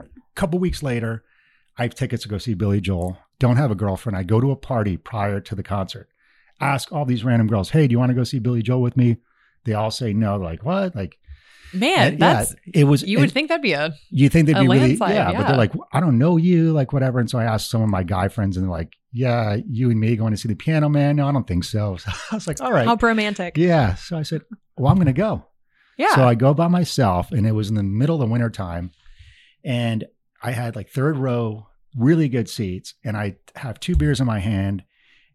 A 0.00 0.04
couple 0.34 0.58
weeks 0.58 0.82
later, 0.82 1.24
I 1.78 1.82
have 1.82 1.94
tickets 1.94 2.22
to 2.22 2.28
go 2.28 2.38
see 2.38 2.54
Billy 2.54 2.80
Joel. 2.80 3.18
Don't 3.38 3.56
have 3.56 3.70
a 3.70 3.74
girlfriend. 3.74 4.16
I 4.16 4.22
go 4.22 4.40
to 4.40 4.50
a 4.50 4.56
party 4.56 4.96
prior 4.96 5.40
to 5.40 5.54
the 5.54 5.62
concert. 5.62 6.08
Ask 6.60 6.90
all 6.92 7.04
these 7.04 7.24
random 7.24 7.48
girls, 7.48 7.70
hey, 7.70 7.86
do 7.86 7.92
you 7.92 7.98
want 7.98 8.10
to 8.10 8.14
go 8.14 8.24
see 8.24 8.38
Billy 8.38 8.62
Joel 8.62 8.80
with 8.80 8.96
me? 8.96 9.18
They 9.64 9.74
all 9.74 9.90
say 9.90 10.12
no. 10.14 10.36
Like, 10.36 10.64
what? 10.64 10.94
Like, 10.96 11.18
Man, 11.74 12.12
and, 12.12 12.20
yeah, 12.20 12.44
it 12.72 12.84
was. 12.84 13.02
you 13.02 13.18
would 13.18 13.28
it- 13.28 13.32
think 13.32 13.48
that'd 13.48 13.60
be 13.60 13.72
a 13.72 13.92
you 14.08 14.28
think 14.28 14.46
they'd 14.46 14.56
a 14.56 14.60
be 14.60 14.68
really, 14.68 14.78
landslide, 14.80 15.14
yeah, 15.16 15.32
but 15.32 15.48
they're 15.48 15.56
like, 15.56 15.72
I 15.92 15.98
don't 16.00 16.16
know 16.16 16.36
you, 16.36 16.72
like 16.72 16.92
whatever. 16.92 17.18
And 17.18 17.28
so 17.28 17.38
I 17.38 17.44
asked 17.44 17.68
some 17.70 17.82
of 17.82 17.88
my 17.90 18.04
guy 18.04 18.28
friends, 18.28 18.56
and 18.56 18.64
they're 18.64 18.70
like, 18.70 18.94
Yeah, 19.18 19.56
you 19.68 19.90
and 19.90 19.98
me 19.98 20.14
going 20.16 20.32
to 20.32 20.36
see 20.36 20.48
the 20.48 20.54
Piano 20.54 20.88
Man? 20.90 21.16
No, 21.16 21.26
I 21.28 21.32
don't 21.32 21.46
think 21.46 21.64
so. 21.64 21.96
So 22.00 22.10
I 22.30 22.34
was 22.34 22.46
like, 22.46 22.60
All 22.60 22.72
right, 22.72 22.86
how 22.86 22.96
romantic. 23.00 23.56
yeah. 23.56 23.94
So 23.94 24.18
I 24.18 24.22
said, 24.22 24.42
Well, 24.76 24.90
I'm 24.90 24.96
going 24.98 25.06
to 25.06 25.12
go. 25.14 25.46
Yeah. 25.96 26.14
So 26.14 26.24
I 26.28 26.34
go 26.34 26.52
by 26.52 26.68
myself, 26.68 27.32
and 27.32 27.46
it 27.46 27.52
was 27.52 27.68
in 27.70 27.74
the 27.76 27.82
middle 27.82 28.16
of 28.16 28.20
the 28.20 28.26
winter 28.32 28.50
time, 28.50 28.90
and 29.64 30.04
I 30.42 30.50
had 30.52 30.76
like 30.76 30.90
third 30.90 31.16
row, 31.16 31.68
really 31.96 32.28
good 32.28 32.48
seats, 32.50 32.92
and 33.04 33.16
I 33.16 33.36
have 33.54 33.80
two 33.80 33.96
beers 33.96 34.20
in 34.20 34.26
my 34.26 34.38
hand. 34.38 34.84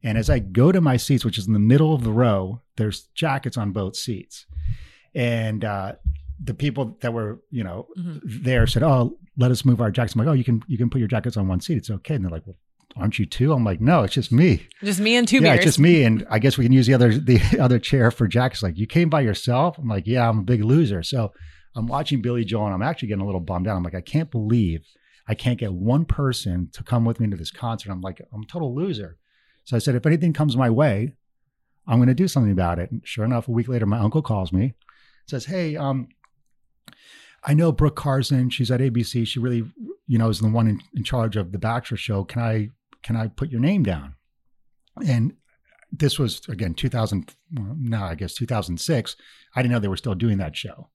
And 0.03 0.17
as 0.17 0.29
I 0.29 0.37
go 0.39 0.71
to 0.71 0.79
my 0.81 0.97
seats, 0.97 1.25
which 1.25 1.37
is 1.39 1.47
in 1.47 1.53
the 1.53 1.59
middle 1.59 1.93
of 1.95 2.03
the 2.03 2.11
row, 2.11 2.61
there's 2.77 3.07
jackets 3.15 3.57
on 3.57 3.71
both 3.71 3.95
seats, 3.95 4.45
and 5.15 5.65
uh, 5.65 5.93
the 6.43 6.53
people 6.53 6.97
that 7.01 7.13
were, 7.13 7.41
you 7.49 7.63
know, 7.63 7.87
Mhm. 7.97 8.19
there 8.23 8.67
said, 8.67 8.83
"Oh, 8.83 9.17
let 9.37 9.51
us 9.51 9.65
move 9.65 9.81
our 9.81 9.91
jackets." 9.91 10.15
I'm 10.15 10.19
like, 10.19 10.27
"Oh, 10.27 10.33
you 10.33 10.43
can 10.43 10.61
you 10.67 10.77
can 10.77 10.89
put 10.89 10.99
your 10.99 11.07
jackets 11.07 11.37
on 11.37 11.47
one 11.47 11.59
seat. 11.61 11.77
It's 11.77 11.89
okay." 11.89 12.15
And 12.15 12.23
they're 12.23 12.31
like, 12.31 12.45
"Well, 12.47 12.57
aren't 12.95 13.19
you 13.19 13.25
two? 13.25 13.53
I'm 13.53 13.63
like, 13.63 13.81
"No, 13.81 14.03
it's 14.03 14.13
just 14.13 14.31
me." 14.31 14.67
Just 14.83 14.99
me 14.99 15.15
and 15.15 15.27
two 15.27 15.37
yeah, 15.37 15.53
beers. 15.53 15.57
it's 15.57 15.65
just 15.65 15.79
me, 15.79 16.03
and 16.03 16.25
I 16.29 16.39
guess 16.39 16.57
we 16.57 16.65
can 16.65 16.73
use 16.73 16.87
the 16.87 16.93
other 16.93 17.17
the 17.17 17.39
other 17.59 17.79
chair 17.79 18.11
for 18.11 18.27
jackets. 18.27 18.63
Like, 18.63 18.77
you 18.77 18.87
came 18.87 19.09
by 19.09 19.21
yourself. 19.21 19.77
I'm 19.77 19.87
like, 19.87 20.07
"Yeah, 20.07 20.27
I'm 20.27 20.39
a 20.39 20.43
big 20.43 20.63
loser." 20.63 21.03
So 21.03 21.31
I'm 21.75 21.87
watching 21.87 22.21
Billy 22.21 22.43
Joel, 22.43 22.65
and 22.65 22.73
I'm 22.73 22.81
actually 22.81 23.09
getting 23.09 23.23
a 23.23 23.25
little 23.25 23.41
bummed 23.41 23.67
out. 23.67 23.75
I'm 23.75 23.83
like, 23.83 23.95
I 23.95 24.01
can't 24.01 24.29
believe 24.29 24.85
I 25.27 25.35
can't 25.35 25.59
get 25.59 25.73
one 25.73 26.05
person 26.05 26.69
to 26.73 26.83
come 26.83 27.05
with 27.05 27.19
me 27.19 27.29
to 27.29 27.37
this 27.37 27.51
concert. 27.51 27.91
I'm 27.91 28.01
like, 28.01 28.21
I'm 28.33 28.43
a 28.43 28.47
total 28.47 28.75
loser. 28.75 29.17
So 29.63 29.75
I 29.75 29.79
said, 29.79 29.95
if 29.95 30.05
anything 30.05 30.33
comes 30.33 30.57
my 30.57 30.69
way, 30.69 31.13
I'm 31.87 31.97
going 31.97 32.09
to 32.09 32.13
do 32.13 32.27
something 32.27 32.51
about 32.51 32.79
it. 32.79 32.91
And 32.91 33.01
sure 33.05 33.23
enough, 33.23 33.47
a 33.47 33.51
week 33.51 33.67
later, 33.67 33.85
my 33.85 33.99
uncle 33.99 34.21
calls 34.21 34.51
me, 34.51 34.75
says, 35.27 35.45
"Hey, 35.45 35.75
um, 35.75 36.09
I 37.43 37.53
know 37.53 37.71
Brooke 37.71 37.95
Carson. 37.95 38.49
She's 38.49 38.71
at 38.71 38.81
ABC. 38.81 39.25
She 39.25 39.39
really, 39.39 39.63
you 40.07 40.17
know, 40.17 40.29
is 40.29 40.39
the 40.39 40.49
one 40.49 40.67
in, 40.67 40.81
in 40.95 41.03
charge 41.03 41.37
of 41.37 41.51
the 41.51 41.57
Bachelor 41.57 41.97
Show. 41.97 42.23
Can 42.23 42.41
I 42.41 42.69
can 43.03 43.15
I 43.15 43.27
put 43.27 43.49
your 43.51 43.61
name 43.61 43.83
down?" 43.83 44.15
And 45.05 45.33
this 45.91 46.17
was 46.19 46.41
again 46.47 46.73
2000. 46.73 47.33
well, 47.53 47.75
No, 47.79 48.03
I 48.03 48.15
guess 48.15 48.33
2006. 48.35 49.15
I 49.55 49.61
didn't 49.61 49.73
know 49.73 49.79
they 49.79 49.87
were 49.87 49.97
still 49.97 50.15
doing 50.15 50.37
that 50.37 50.55
show. 50.55 50.89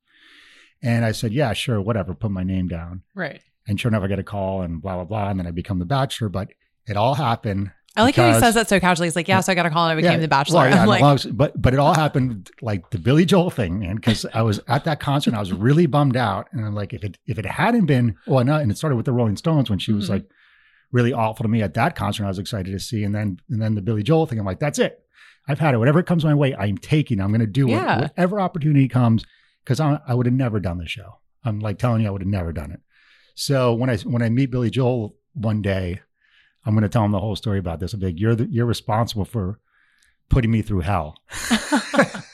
And 0.83 1.05
I 1.05 1.13
said, 1.13 1.33
"Yeah, 1.33 1.53
sure, 1.53 1.81
whatever. 1.81 2.15
Put 2.15 2.31
my 2.31 2.43
name 2.45 2.69
down." 2.69 3.03
right. 3.15 3.41
And 3.69 3.81
sure 3.81 3.89
enough, 3.89 4.05
I 4.05 4.07
get 4.07 4.21
a 4.21 4.23
call 4.23 4.63
and 4.63 4.81
blah 4.81 4.95
blah 4.95 5.05
blah, 5.05 5.29
and 5.31 5.41
then 5.41 5.47
I 5.47 5.51
become 5.51 5.79
the 5.81 5.85
Bachelor. 5.87 6.29
But 6.29 6.51
it 6.87 6.97
all 6.97 7.15
happened 7.17 7.73
I 7.97 8.03
like 8.03 8.15
how 8.15 8.31
he 8.33 8.39
says 8.39 8.55
that 8.55 8.69
so 8.69 8.79
casually. 8.79 9.07
He's 9.09 9.17
like, 9.17 9.27
"Yeah, 9.27 9.41
so 9.41 9.51
I 9.51 9.55
got 9.57 9.65
a 9.67 9.71
call 9.71 9.89
and 9.89 9.99
I 9.99 10.01
became 10.01 10.21
the 10.21 10.29
Bachelor." 10.29 10.61
well, 10.61 10.71
yeah, 10.71 10.85
like, 10.85 11.01
well, 11.03 11.15
was- 11.15 11.25
but 11.27 11.61
but 11.61 11.73
it 11.73 11.81
all 11.81 11.95
happened 11.95 12.51
like 12.63 12.91
the 12.91 12.99
Billy 12.99 13.25
Joel 13.25 13.51
thing, 13.51 13.81
man. 13.81 13.97
Because 13.97 14.25
I 14.35 14.43
was 14.43 14.61
at 14.69 14.85
that 14.85 15.01
concert, 15.01 15.31
and 15.31 15.37
I 15.37 15.41
was 15.41 15.53
really 15.53 15.87
bummed 15.87 16.17
out, 16.17 16.47
and 16.53 16.65
I'm 16.65 16.75
like, 16.75 16.93
if 16.93 17.03
it 17.03 17.19
if 17.27 17.39
it 17.39 17.47
hadn't 17.47 17.87
been, 17.87 18.15
well, 18.27 18.45
no, 18.45 18.57
and 18.57 18.71
it 18.71 18.77
started 18.77 18.97
with 18.97 19.07
the 19.07 19.13
Rolling 19.13 19.37
Stones 19.37 19.69
when 19.71 19.79
she 19.81 19.93
was 19.93 20.07
Mhm. 20.07 20.11
like 20.11 20.27
really 20.93 21.13
awful 21.13 21.43
to 21.43 21.49
me 21.49 21.63
at 21.63 21.75
that 21.75 21.97
concert. 21.97 22.25
I 22.25 22.29
was 22.29 22.39
excited 22.39 22.71
to 22.73 22.81
see, 22.81 23.05
and 23.05 23.15
then 23.15 23.41
and 23.51 23.61
then 23.61 23.75
the 23.75 23.83
Billy 23.83 24.03
Joel 24.03 24.27
thing. 24.27 24.39
I'm 24.39 24.47
like, 24.47 24.61
that's 24.61 24.79
it. 24.79 25.03
I've 25.49 25.59
had 25.59 25.75
it. 25.75 25.79
Whatever 25.79 26.03
comes 26.03 26.25
my 26.25 26.35
way, 26.35 26.55
I'm 26.55 26.79
taking. 26.79 27.21
I'm 27.21 27.29
going 27.29 27.41
to 27.41 27.47
do 27.47 27.69
it. 27.69 27.73
Yeah. 27.73 28.01
Whatever 28.01 28.41
opportunity 28.41 28.89
comes, 28.89 29.25
because 29.65 29.79
I, 29.79 30.01
I 30.07 30.15
would 30.15 30.27
have 30.27 30.35
never 30.35 30.59
done 30.59 30.79
the 30.79 30.89
show. 30.89 31.19
I'm 31.45 31.61
like 31.61 31.79
telling 31.79 32.03
you, 32.03 32.09
I 32.09 32.11
would 32.11 32.23
have 32.23 32.29
never 32.29 32.53
done 32.53 32.73
it. 32.73 32.81
So 33.35 33.75
when 33.75 33.91
I 33.91 33.97
when 33.99 34.23
I 34.23 34.29
meet 34.29 34.51
Billy 34.51 34.71
Joel 34.71 35.15
one 35.35 35.63
day, 35.63 36.01
I'm 36.65 36.75
going 36.75 36.83
to 36.83 36.89
tell 36.89 37.05
him 37.05 37.13
the 37.13 37.21
whole 37.21 37.37
story 37.37 37.59
about 37.59 37.81
this. 37.81 37.95
I'm 37.95 38.01
like, 38.01 38.19
you're 38.19 38.35
the, 38.35 38.47
you're 38.47 38.67
responsible 38.67 39.25
for 39.25 39.61
putting 40.29 40.51
me 40.51 40.63
through 40.63 40.81
hell. 40.81 41.17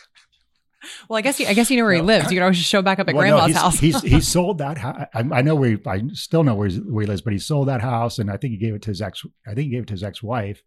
well, 1.13 1.19
I 1.19 1.21
guess 1.23 1.39
you, 1.39 1.47
I 1.47 1.53
guess 1.53 1.71
you 1.71 1.77
know 1.77 1.85
where 1.85 1.93
he 1.93 1.99
No. 2.01 2.07
lives. 2.07 2.31
You 2.33 2.37
could 2.39 2.43
always 2.43 2.57
just 2.57 2.71
show 2.71 2.81
back 2.81 2.99
up 2.99 3.07
at 3.09 3.15
Well, 3.15 3.27
no, 3.27 3.37
Grandma's 3.37 3.47
he's, 3.53 3.57
house. 3.61 3.79
he's 3.79 4.01
he 4.03 4.21
sold 4.37 4.59
that 4.59 4.79
house. 4.79 5.07
I, 5.15 5.21
I 5.21 5.43
know 5.43 5.55
where 5.55 5.71
he, 5.73 5.79
I 5.87 6.03
still 6.15 6.43
know 6.43 6.55
where, 6.55 6.69
he's, 6.69 6.81
where 6.81 7.03
he 7.03 7.07
lives, 7.07 7.21
but 7.21 7.35
he 7.35 7.39
sold 7.39 7.69
that 7.69 7.83
house, 7.83 8.19
and 8.19 8.31
I 8.31 8.39
think 8.39 8.53
he 8.53 8.57
gave 8.57 8.75
it 8.75 8.81
to 8.83 8.91
his 8.91 9.03
ex. 9.03 9.23
I 9.47 9.51
think 9.55 9.67
he 9.67 9.69
gave 9.69 9.83
it 9.83 9.89
to 9.89 9.93
his 9.93 10.03
ex 10.03 10.23
wife, 10.23 10.63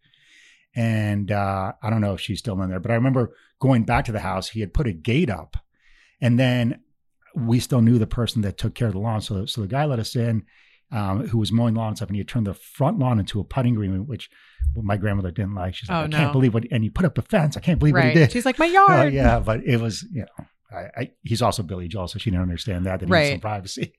and 0.75 1.31
uh, 1.31 1.73
I 1.81 1.89
don't 1.89 2.01
know 2.01 2.13
if 2.13 2.21
she's 2.21 2.39
still 2.39 2.62
in 2.62 2.69
there. 2.69 2.79
But 2.79 2.91
I 2.91 2.95
remember 2.95 3.34
going 3.60 3.84
back 3.86 4.05
to 4.05 4.12
the 4.12 4.19
house. 4.19 4.49
He 4.49 4.60
had 4.60 4.73
put 4.73 4.88
a 4.88 4.93
gate 4.93 5.29
up, 5.29 5.58
and 6.21 6.39
then 6.39 6.81
we 7.36 7.60
still 7.60 7.81
knew 7.81 7.97
the 7.97 8.08
person 8.08 8.41
that 8.43 8.58
took 8.58 8.75
care 8.75 8.88
of 8.88 8.93
the 8.93 8.99
lawn. 8.99 9.21
So 9.21 9.45
so 9.45 9.62
the 9.62 9.67
guy 9.67 9.86
let 9.86 9.99
us 9.99 10.15
in. 10.15 10.43
Um, 10.91 11.27
who 11.27 11.39
was 11.39 11.51
mowing 11.51 11.73
lawn 11.73 11.88
and 11.89 11.97
stuff, 11.97 12.10
and 12.10 12.15
he 12.15 12.19
had 12.19 12.27
turned 12.27 12.45
the 12.45 12.53
front 12.53 12.99
lawn 12.99 13.19
into 13.19 13.39
a 13.39 13.43
putting 13.43 13.73
green, 13.73 14.05
which 14.05 14.29
my 14.75 14.97
grandmother 14.97 15.32
didn't 15.32 15.56
like. 15.56 15.75
She's 15.75 15.89
like, 15.89 15.95
Oh, 15.97 16.01
I 16.04 16.08
no. 16.08 16.17
can't 16.17 16.32
believe 16.34 16.54
what, 16.54 16.65
and 16.71 16.84
he 16.84 16.89
put 16.89 17.06
up 17.06 17.17
a 17.17 17.21
fence. 17.21 17.56
I 17.58 17.60
can't 17.60 17.80
believe 17.80 17.93
what 17.95 18.04
he 18.06 18.13
did. 18.13 18.32
She's 18.32 18.45
like, 18.45 18.60
my 18.60 18.67
Oh, 18.67 18.69
yard. 18.69 19.13
yeah, 19.13 19.39
but 19.39 19.63
it 19.65 19.80
was, 19.80 20.04
you 20.12 20.21
know, 20.21 20.45
I, 20.71 21.01
I, 21.01 21.12
he's 21.21 21.41
also 21.41 21.63
Billy 21.63 21.88
Joel, 21.88 22.08
so 22.08 22.19
she 22.19 22.30
didn't 22.32 22.43
understand 22.43 22.86
that. 22.86 22.99
That 22.99 23.06
he 23.08 23.12
Right. 23.12 23.32
some 23.32 23.39
privacy. 23.39 23.93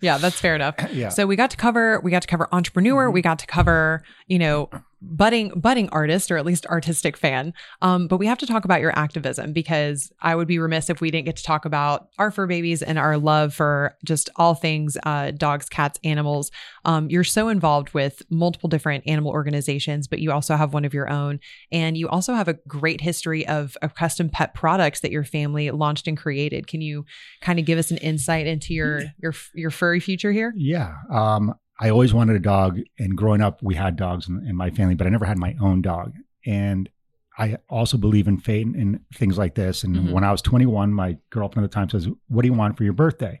Yeah, 0.00 0.18
that's 0.18 0.38
fair 0.40 0.54
enough. 0.54 0.74
yeah. 0.92 1.08
So 1.08 1.26
we 1.26 1.36
got 1.36 1.50
to 1.50 1.56
cover 1.56 2.00
we 2.00 2.10
got 2.10 2.22
to 2.22 2.28
cover 2.28 2.48
entrepreneur, 2.52 3.08
Mhm. 3.08 3.12
we 3.14 3.22
got 3.22 3.38
to 3.40 3.46
cover, 3.46 4.02
you 4.26 4.38
know, 4.38 4.68
budding 5.10 5.52
budding 5.56 5.88
artist 5.90 6.30
or 6.30 6.36
at 6.36 6.46
least 6.46 6.66
artistic 6.66 7.16
fan. 7.16 7.52
Um, 7.82 8.08
but 8.08 8.18
we 8.18 8.26
have 8.26 8.38
to 8.38 8.46
talk 8.46 8.64
about 8.64 8.80
your 8.80 8.96
activism 8.98 9.52
because 9.52 10.12
I 10.20 10.34
would 10.34 10.48
be 10.48 10.58
remiss 10.58 10.90
if 10.90 11.00
we 11.00 11.10
didn't 11.10 11.26
get 11.26 11.36
to 11.36 11.42
talk 11.42 11.64
about 11.64 12.08
our 12.18 12.30
fur 12.30 12.46
babies 12.46 12.82
and 12.82 12.98
our 12.98 13.16
love 13.18 13.54
for 13.54 13.94
just 14.04 14.30
all 14.36 14.54
things 14.54 14.96
uh, 15.04 15.30
dogs, 15.32 15.68
cats, 15.68 15.98
animals. 16.04 16.50
Um, 16.84 17.08
you're 17.10 17.24
so 17.24 17.48
involved 17.48 17.94
with 17.94 18.22
multiple 18.30 18.68
different 18.68 19.04
animal 19.06 19.30
organizations, 19.30 20.08
but 20.08 20.18
you 20.18 20.32
also 20.32 20.56
have 20.56 20.74
one 20.74 20.84
of 20.84 20.94
your 20.94 21.10
own, 21.10 21.40
and 21.70 21.96
you 21.96 22.08
also 22.08 22.34
have 22.34 22.48
a 22.48 22.54
great 22.66 23.00
history 23.00 23.46
of, 23.46 23.76
of 23.82 23.94
custom 23.94 24.28
pet 24.28 24.54
products 24.54 25.00
that 25.00 25.10
your 25.10 25.24
family 25.24 25.70
launched 25.70 26.06
and 26.06 26.16
created. 26.16 26.66
Can 26.66 26.80
you 26.80 27.04
kind 27.40 27.58
of 27.58 27.64
give 27.64 27.78
us 27.78 27.90
an 27.90 27.98
insight 27.98 28.46
into 28.46 28.74
your 28.74 29.02
your 29.22 29.34
your 29.54 29.70
furry 29.70 30.00
future 30.00 30.32
here? 30.32 30.52
yeah. 30.56 30.94
Um, 31.10 31.54
I 31.80 31.90
always 31.90 32.14
wanted 32.14 32.36
a 32.36 32.40
dog, 32.40 32.80
and 32.98 33.16
growing 33.16 33.40
up, 33.40 33.62
we 33.62 33.74
had 33.74 33.96
dogs 33.96 34.28
in, 34.28 34.46
in 34.46 34.54
my 34.56 34.70
family, 34.70 34.94
but 34.94 35.06
I 35.06 35.10
never 35.10 35.24
had 35.24 35.38
my 35.38 35.56
own 35.60 35.82
dog. 35.82 36.12
And 36.46 36.88
I 37.36 37.56
also 37.68 37.96
believe 37.96 38.28
in 38.28 38.38
fate 38.38 38.64
and, 38.66 38.76
and 38.76 39.00
things 39.14 39.36
like 39.36 39.56
this. 39.56 39.82
And 39.82 39.96
Mhm. 39.96 40.12
when 40.12 40.22
I 40.22 40.30
was 40.30 40.40
21, 40.40 40.92
my 40.94 41.16
girlfriend 41.30 41.64
at 41.64 41.70
the 41.70 41.74
time 41.74 41.88
says, 41.90 42.08
"What 42.28 42.42
do 42.42 42.48
you 42.48 42.54
want 42.54 42.76
for 42.76 42.84
your 42.84 42.92
birthday?" 42.92 43.40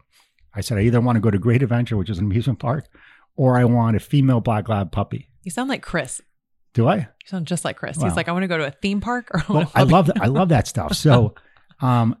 I 0.52 0.62
said, 0.62 0.78
"I 0.78 0.80
either 0.82 1.00
want 1.00 1.14
to 1.16 1.20
go 1.20 1.30
to 1.30 1.38
Great 1.38 1.62
Adventure, 1.62 1.96
which 1.96 2.10
is 2.10 2.18
an 2.18 2.24
amusement 2.24 2.58
park, 2.58 2.88
or 3.36 3.56
I 3.56 3.64
want 3.64 3.96
a 3.96 4.00
female 4.00 4.40
black 4.40 4.68
lab 4.68 4.90
puppy." 4.90 5.28
You 5.44 5.52
sound 5.52 5.68
like 5.68 5.82
Chris. 5.82 6.20
Do 6.72 6.88
I? 6.88 6.96
You 6.96 7.06
sound 7.26 7.46
just 7.46 7.64
like 7.64 7.76
Chris. 7.76 7.96
Wow. 7.98 8.06
He's 8.08 8.16
like, 8.16 8.28
I 8.28 8.32
want 8.32 8.42
to 8.42 8.48
go 8.48 8.58
to 8.58 8.66
a 8.66 8.72
theme 8.72 9.00
park 9.00 9.30
or 9.32 9.44
well, 9.48 9.70
I 9.76 9.84
love 9.84 10.06
that. 10.06 10.20
I 10.20 10.26
love 10.26 10.48
that 10.48 10.66
stuff. 10.66 10.94
So, 10.94 11.34
um, 11.80 12.16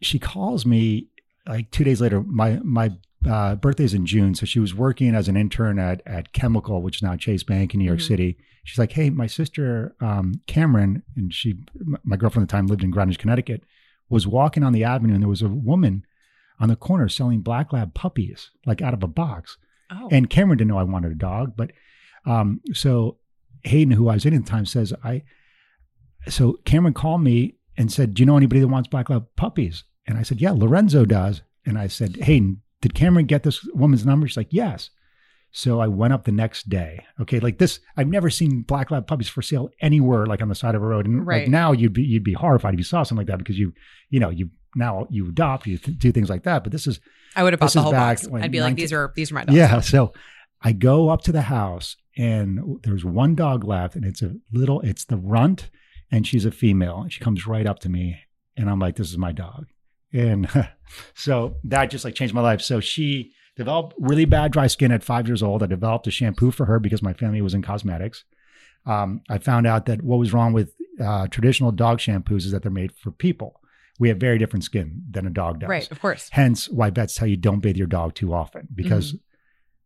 she 0.00 0.20
calls 0.20 0.64
me 0.64 1.08
like 1.48 1.70
two 1.72 1.82
days 1.82 2.00
later. 2.00 2.22
My 2.22 2.60
my 2.62 2.92
uh, 3.28 3.54
birthday's 3.56 3.94
in 3.94 4.06
June, 4.06 4.34
so 4.34 4.46
she 4.46 4.60
was 4.60 4.74
working 4.74 5.14
as 5.14 5.28
an 5.28 5.36
intern 5.36 5.78
at 5.78 6.02
at 6.06 6.32
Chemical, 6.32 6.82
which 6.82 6.96
is 6.96 7.02
now 7.02 7.16
Chase 7.16 7.42
Bank 7.42 7.74
in 7.74 7.78
New 7.80 7.84
York 7.86 7.98
Mhm. 8.00 8.06
City. 8.08 8.38
She's 8.64 8.78
like, 8.78 8.92
"Hey, 8.92 9.10
my 9.10 9.26
sister 9.26 9.94
um, 10.00 10.40
Cameron, 10.46 11.02
and 11.16 11.32
she, 11.32 11.58
my 12.04 12.16
girlfriend 12.16 12.44
at 12.44 12.48
the 12.48 12.52
time 12.56 12.66
lived 12.66 12.82
in 12.84 12.90
Greenwich, 12.90 13.18
Connecticut, 13.18 13.62
was 14.08 14.26
walking 14.26 14.62
on 14.62 14.72
the 14.72 14.84
avenue, 14.84 15.14
and 15.14 15.22
there 15.22 15.28
was 15.28 15.42
a 15.42 15.48
woman 15.48 16.04
on 16.58 16.68
the 16.68 16.76
corner 16.76 17.08
selling 17.08 17.40
black 17.40 17.72
lab 17.72 17.94
puppies, 17.94 18.50
like 18.66 18.80
out 18.82 18.94
of 18.94 19.02
a 19.02 19.08
box." 19.08 19.56
oh, 19.90 20.08
And 20.10 20.30
Cameron 20.30 20.58
didn't 20.58 20.68
know 20.68 20.78
I 20.78 20.82
wanted 20.84 21.12
a 21.12 21.16
dog, 21.16 21.54
but 21.56 21.72
um, 22.26 22.60
so 22.72 23.18
Hayden, 23.64 23.92
who 23.94 24.08
I 24.08 24.14
was 24.14 24.24
in 24.24 24.34
at 24.34 24.44
the 24.44 24.50
time, 24.50 24.64
says 24.66 24.92
I. 25.04 25.22
So 26.28 26.54
Cameron 26.64 26.94
called 26.94 27.22
me 27.22 27.56
and 27.76 27.90
said, 27.90 28.14
"Do 28.14 28.20
you 28.22 28.26
know 28.26 28.36
anybody 28.36 28.60
that 28.60 28.68
wants 28.68 28.88
black 28.88 29.10
lab 29.10 29.26
puppies?" 29.36 29.84
And 30.06 30.16
I 30.18 30.22
said, 30.22 30.40
"Yeah, 30.40 30.52
Lorenzo 30.52 31.04
does." 31.04 31.42
And 31.66 31.78
I 31.78 31.86
said, 31.88 32.16
Hayden, 32.16 32.62
did 32.82 32.94
Cameron 32.94 33.26
get 33.26 33.42
this 33.42 33.64
woman's 33.74 34.06
number? 34.06 34.26
She's 34.28 34.36
like, 34.36 34.52
"Yes." 34.52 34.90
So 35.52 35.80
I 35.80 35.88
went 35.88 36.12
up 36.12 36.24
the 36.24 36.32
next 36.32 36.68
day. 36.68 37.04
Okay, 37.20 37.40
like 37.40 37.58
this, 37.58 37.80
I've 37.96 38.06
never 38.06 38.30
seen 38.30 38.62
black 38.62 38.90
lab 38.92 39.08
puppies 39.08 39.28
for 39.28 39.42
sale 39.42 39.68
anywhere, 39.80 40.24
like 40.26 40.40
on 40.42 40.48
the 40.48 40.54
side 40.54 40.76
of 40.76 40.82
a 40.82 40.86
road. 40.86 41.06
And 41.06 41.26
Right. 41.26 41.42
like 41.42 41.50
now, 41.50 41.72
you'd 41.72 41.92
be 41.92 42.02
you'd 42.02 42.22
be 42.24 42.34
horrified 42.34 42.74
if 42.74 42.78
you 42.78 42.84
saw 42.84 43.02
something 43.02 43.18
like 43.22 43.26
that 43.26 43.38
because 43.38 43.58
you, 43.58 43.72
you 44.10 44.20
know, 44.20 44.30
you 44.30 44.50
now 44.76 45.06
you 45.10 45.28
adopt, 45.28 45.66
you 45.66 45.76
th- 45.78 45.98
do 45.98 46.12
things 46.12 46.30
like 46.30 46.44
that. 46.44 46.62
But 46.62 46.70
this 46.72 46.86
is 46.86 47.00
I 47.34 47.42
would 47.42 47.52
have 47.52 47.60
bought 47.60 47.72
the 47.72 47.82
whole 47.82 47.90
box. 47.92 48.28
I'd 48.32 48.52
be 48.52 48.60
like, 48.60 48.76
these 48.76 48.92
are 48.92 49.12
these 49.16 49.32
are 49.32 49.34
my 49.34 49.44
dogs. 49.44 49.56
yeah. 49.56 49.80
So 49.80 50.12
I 50.62 50.72
go 50.72 51.08
up 51.08 51.22
to 51.22 51.32
the 51.32 51.42
house 51.42 51.96
and 52.16 52.60
there's 52.84 53.04
one 53.04 53.34
dog 53.34 53.64
left 53.64 53.96
and 53.96 54.04
it's 54.04 54.20
a 54.22 54.34
little, 54.52 54.80
it's 54.82 55.04
the 55.06 55.16
runt 55.16 55.70
and 56.12 56.26
she's 56.26 56.44
a 56.44 56.50
female. 56.50 57.00
And 57.02 57.12
she 57.12 57.18
comes 57.20 57.46
right 57.46 57.66
up 57.66 57.78
to 57.80 57.88
me 57.88 58.18
and 58.56 58.68
I'm 58.70 58.78
like, 58.78 58.96
this 58.96 59.10
is 59.10 59.16
my 59.18 59.32
dog. 59.32 59.66
And 60.12 60.48
so 61.14 61.56
that 61.64 61.90
just 61.90 62.04
like 62.04 62.14
changed 62.14 62.34
my 62.34 62.40
life. 62.40 62.60
So 62.60 62.80
she, 62.80 63.32
developed 63.56 63.94
really 63.98 64.24
bad 64.24 64.52
dry 64.52 64.66
skin 64.68 64.90
at 64.90 65.02
five 65.02 65.26
years 65.26 65.42
old. 65.42 65.62
I 65.62 65.66
developed 65.66 66.06
a 66.06 66.10
shampoo 66.10 66.50
for 66.50 66.64
her 66.64 66.78
because 66.78 67.02
my 67.02 67.12
family 67.12 67.42
was 67.42 67.52
in 67.52 67.60
cosmetics. 67.60 68.24
Um, 68.86 69.20
I 69.28 69.36
found 69.36 69.66
out 69.66 69.84
that 69.86 70.00
what 70.02 70.18
was 70.18 70.32
wrong 70.32 70.54
with 70.54 70.72
uh, 70.98 71.26
traditional 71.26 71.70
dog 71.70 71.98
shampoos 71.98 72.46
is 72.46 72.52
that 72.52 72.62
they're 72.62 72.70
made 72.72 72.92
for 72.96 73.10
people. 73.10 73.60
We 73.98 74.08
have 74.08 74.16
very 74.16 74.38
different 74.38 74.64
skin 74.64 75.02
than 75.10 75.26
a 75.26 75.30
dog 75.30 75.60
does. 75.60 75.68
Right, 75.68 75.90
of 75.90 76.00
course. 76.00 76.28
Hence 76.32 76.70
why 76.70 76.88
vets 76.88 77.16
tell 77.16 77.28
you 77.28 77.36
don't 77.36 77.60
bathe 77.60 77.76
your 77.76 77.88
dog 77.88 78.14
too 78.14 78.32
often 78.32 78.66
because 78.74 79.14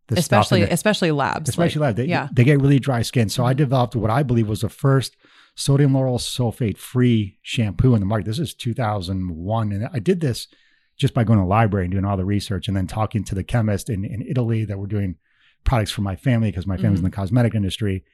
the 0.06 0.16
stuff 0.16 0.16
in 0.16 0.18
Especially 0.20 0.62
it- 0.62 0.72
especially 0.72 1.10
labs. 1.10 1.48
especially 1.48 1.80
like, 1.80 1.88
like, 1.88 1.96
they, 1.96 2.04
yeah. 2.04 2.28
they 2.32 2.44
get 2.44 2.60
really 2.60 2.78
dry 2.78 3.02
skin. 3.02 3.28
So 3.28 3.44
I 3.44 3.54
Mhm. 3.54 3.56
developed 3.56 3.96
what 3.96 4.10
I 4.10 4.22
believe 4.22 4.48
was 4.48 4.60
the 4.60 4.68
first 4.68 5.16
sodium 5.54 5.92
lauryl 5.92 6.18
sulfate 6.18 6.76
free 6.76 7.38
shampoo 7.42 7.94
in 7.94 8.00
the 8.00 8.06
market. 8.06 8.26
This 8.26 8.38
is 8.38 8.54
2001. 8.54 9.72
And 9.72 9.88
I 9.92 9.98
did 9.98 10.20
this 10.20 10.48
just 10.96 11.14
by 11.14 11.24
going 11.24 11.38
to 11.38 11.44
the 11.44 11.48
library 11.48 11.86
and 11.86 11.92
doing 11.92 12.04
all 12.04 12.16
the 12.16 12.24
research 12.24 12.68
and 12.68 12.76
then 12.76 12.86
talking 12.86 13.24
to 13.24 13.34
the 13.34 13.44
chemist 13.44 13.88
in, 13.88 14.04
in 14.04 14.22
Italy 14.22 14.64
that 14.64 14.78
were 14.78 14.86
doing 14.86 15.16
products 15.64 15.90
for 15.90 16.02
my 16.02 16.16
family 16.16 16.50
because 16.50 16.66
my 16.66 16.76
family's 16.76 17.00
in 17.00 17.04
the 17.04 17.10
mm-hmm. 17.10 17.20
cosmetic 17.20 17.54
industry. 17.54 18.04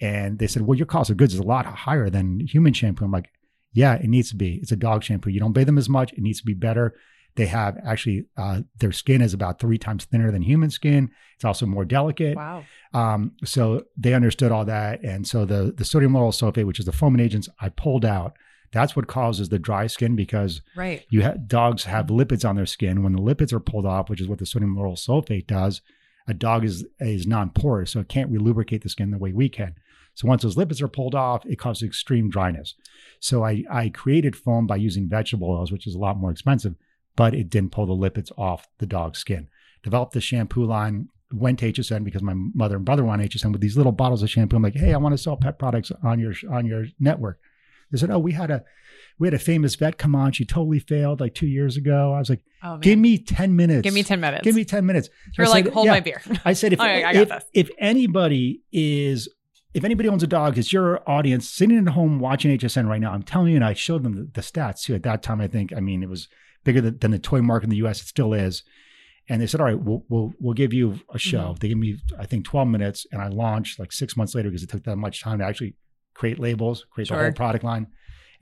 And 0.00 0.38
they 0.38 0.46
said, 0.46 0.62
well, 0.62 0.76
your 0.76 0.86
cost 0.86 1.10
of 1.10 1.16
goods 1.16 1.34
is 1.34 1.40
a 1.40 1.44
lot 1.44 1.66
higher 1.66 2.10
than 2.10 2.40
human 2.40 2.72
shampoo. 2.72 3.04
I'm 3.04 3.12
like, 3.12 3.30
yeah, 3.72 3.94
it 3.94 4.08
needs 4.08 4.30
to 4.30 4.36
be. 4.36 4.56
It's 4.56 4.72
a 4.72 4.76
dog 4.76 5.02
shampoo. 5.02 5.30
You 5.30 5.40
don't 5.40 5.52
bathe 5.52 5.66
them 5.66 5.78
as 5.78 5.88
much. 5.88 6.12
It 6.12 6.20
needs 6.20 6.40
to 6.40 6.46
be 6.46 6.54
better. 6.54 6.94
They 7.36 7.46
have 7.46 7.78
actually, 7.84 8.24
uh, 8.36 8.62
their 8.78 8.92
skin 8.92 9.20
is 9.22 9.34
about 9.34 9.58
three 9.60 9.78
times 9.78 10.04
thinner 10.04 10.30
than 10.32 10.42
human 10.42 10.70
skin. 10.70 11.10
It's 11.36 11.44
also 11.44 11.66
more 11.66 11.84
delicate. 11.84 12.36
Wow. 12.36 12.64
Um, 12.94 13.32
so 13.44 13.84
they 13.96 14.14
understood 14.14 14.50
all 14.52 14.64
that. 14.64 15.02
And 15.04 15.26
so 15.26 15.44
the, 15.44 15.72
the 15.76 15.84
sodium 15.84 16.12
lauryl 16.14 16.32
sulfate, 16.32 16.66
which 16.66 16.80
is 16.80 16.86
the 16.86 16.92
foaming 16.92 17.20
agents, 17.20 17.48
I 17.60 17.68
pulled 17.68 18.04
out. 18.04 18.36
That's 18.72 18.96
what 18.96 19.06
causes 19.06 19.48
the 19.50 19.58
dry 19.58 19.86
skin 19.86 20.16
because 20.16 20.60
Right. 20.74 21.04
you 21.10 21.22
ha- 21.22 21.34
dogs 21.46 21.84
have 21.84 22.06
lipids 22.06 22.46
on 22.48 22.56
their 22.56 22.66
skin. 22.66 23.02
When 23.02 23.12
the 23.12 23.20
lipids 23.20 23.52
are 23.52 23.60
pulled 23.60 23.86
off, 23.86 24.08
which 24.10 24.20
is 24.20 24.28
what 24.28 24.38
the 24.38 24.46
sodium 24.46 24.74
lauryl 24.76 24.96
sulfate 24.98 25.46
does, 25.46 25.82
a 26.26 26.34
dog 26.34 26.64
is 26.64 26.84
is 26.98 27.26
non-porous, 27.26 27.92
so 27.92 28.00
it 28.00 28.08
can't 28.08 28.32
relubricate 28.32 28.82
the 28.82 28.88
skin 28.88 29.12
the 29.12 29.18
way 29.18 29.32
we 29.32 29.48
can. 29.48 29.76
So 30.14 30.26
once 30.26 30.42
those 30.42 30.56
lipids 30.56 30.82
are 30.82 30.88
pulled 30.88 31.14
off, 31.14 31.46
it 31.46 31.56
causes 31.58 31.84
extreme 31.86 32.28
dryness. 32.28 32.74
So 33.20 33.44
I 33.44 33.62
I 33.70 33.90
created 33.90 34.34
foam 34.34 34.66
by 34.66 34.76
using 34.76 35.08
vegetable 35.08 35.48
oils, 35.50 35.70
which 35.70 35.86
is 35.86 35.94
a 35.94 35.98
lot 35.98 36.16
more 36.18 36.32
expensive, 36.32 36.74
but 37.16 37.34
it 37.34 37.50
didn't 37.50 37.72
pull 37.72 37.86
the 37.86 37.94
lipids 37.94 38.30
off 38.38 38.68
the 38.78 38.86
dog's 38.86 39.18
skin. 39.18 39.48
Developed 39.82 40.12
the 40.12 40.20
shampoo 40.20 40.64
line. 40.64 41.08
Went 41.32 41.58
to 41.58 41.72
HSN 41.72 42.04
because 42.04 42.22
my 42.22 42.34
mother 42.34 42.76
and 42.76 42.84
brother 42.84 43.02
were 43.02 43.10
on 43.10 43.18
HSN 43.18 43.50
with 43.50 43.60
these 43.60 43.76
little 43.76 43.90
bottles 43.90 44.22
of 44.22 44.30
shampoo. 44.30 44.56
I'm 44.56 44.62
like, 44.62 44.76
hey, 44.76 44.94
I 44.94 44.98
want 44.98 45.12
to 45.12 45.18
sell 45.18 45.36
pet 45.36 45.58
products 45.58 45.90
on 46.04 46.20
your 46.20 46.34
on 46.48 46.66
your 46.66 46.86
network. 47.00 47.40
They 47.90 47.98
said, 47.98 48.10
oh, 48.10 48.18
we 48.18 48.32
had 48.32 48.50
a 48.50 48.64
we 49.18 49.26
had 49.26 49.34
a 49.34 49.38
famous 49.38 49.74
vet 49.74 49.98
come 49.98 50.14
on. 50.14 50.32
She 50.32 50.44
totally 50.44 50.78
failed 50.78 51.20
like 51.20 51.34
two 51.34 51.46
years 51.46 51.76
ago. 51.76 52.12
I 52.12 52.18
was 52.18 52.30
like, 52.30 52.42
Oh 52.62 52.78
give 52.78 52.98
me 52.98 53.18
ten 53.18 53.56
minutes. 53.56 53.82
Give 53.82 53.94
me 53.94 54.02
10 54.02 54.20
minutes. 54.20 54.44
Give 54.44 54.54
me 54.54 54.64
ten 54.64 54.86
minutes. 54.86 55.08
You're 55.36 55.46
I 55.46 55.50
like, 55.50 55.64
said, 55.66 55.74
hold 55.74 55.86
yeah. 55.86 55.92
my 55.92 56.00
beer. 56.00 56.22
I 56.44 56.52
said, 56.52 56.72
if, 56.72 56.80
oh, 56.80 56.84
Okay, 56.84 57.04
I 57.04 57.12
got 57.12 57.42
if, 57.54 57.68
if 57.68 57.70
anybody 57.78 58.62
is, 58.72 59.28
if 59.74 59.84
anybody 59.84 60.08
owns 60.08 60.22
a 60.22 60.26
dog, 60.26 60.58
it's 60.58 60.72
your 60.72 61.08
audience 61.08 61.48
sitting 61.48 61.78
at 61.78 61.88
home 61.88 62.18
watching 62.18 62.56
HSN 62.56 62.88
right 62.88 63.00
now. 63.00 63.12
I'm 63.12 63.22
telling 63.22 63.48
you, 63.48 63.56
and 63.56 63.64
I 63.64 63.74
showed 63.74 64.02
them 64.02 64.14
the, 64.14 64.30
the 64.32 64.40
stats 64.40 64.82
too. 64.82 64.94
At 64.94 65.02
that 65.04 65.22
time, 65.22 65.40
I 65.40 65.48
think, 65.48 65.72
I 65.76 65.80
mean, 65.80 66.02
it 66.02 66.08
was 66.08 66.28
bigger 66.66 66.82
than, 66.82 66.98
than 66.98 67.12
the 67.12 67.18
toy 67.18 67.40
market 67.40 67.64
in 67.64 67.70
the 67.70 67.76
US. 67.86 68.02
It 68.02 68.08
still 68.08 68.34
is. 68.34 68.62
And 69.28 69.40
they 69.40 69.46
said, 69.46 69.60
all 69.60 69.66
right, 69.66 69.80
we'll, 69.80 70.04
we'll, 70.08 70.32
we'll 70.38 70.54
give 70.54 70.72
you 70.72 71.00
a 71.12 71.18
show. 71.18 71.38
Mm-hmm. 71.38 71.54
They 71.60 71.68
gave 71.68 71.76
me, 71.78 71.96
I 72.18 72.26
think, 72.26 72.44
12 72.44 72.68
minutes. 72.68 73.06
And 73.10 73.20
I 73.22 73.28
launched 73.28 73.78
like 73.78 73.92
six 73.92 74.16
months 74.16 74.34
later 74.34 74.50
because 74.50 74.62
it 74.62 74.68
took 74.70 74.84
that 74.84 74.96
much 74.96 75.22
time 75.22 75.38
to 75.38 75.44
actually 75.44 75.74
create 76.14 76.38
labels, 76.38 76.86
create 76.90 77.08
the 77.08 77.16
whole 77.16 77.32
product 77.32 77.64
line. 77.64 77.86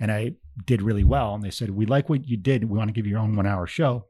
And 0.01 0.11
I 0.11 0.33
did 0.67 0.83
really 0.83 1.05
well. 1.05 1.35
And 1.35 1.43
they 1.43 1.51
said, 1.51 1.71
we 1.71 1.87
like 1.87 2.09
what 2.09 2.27
you 2.27 2.37
did. 2.37 2.65
We 2.65 2.77
want 2.77 2.89
to 2.89 2.93
give 2.93 3.07
you 3.07 3.13
your 3.13 3.21
own 3.21 3.37
one 3.37 3.47
hour 3.47 3.67
show. 3.67 4.07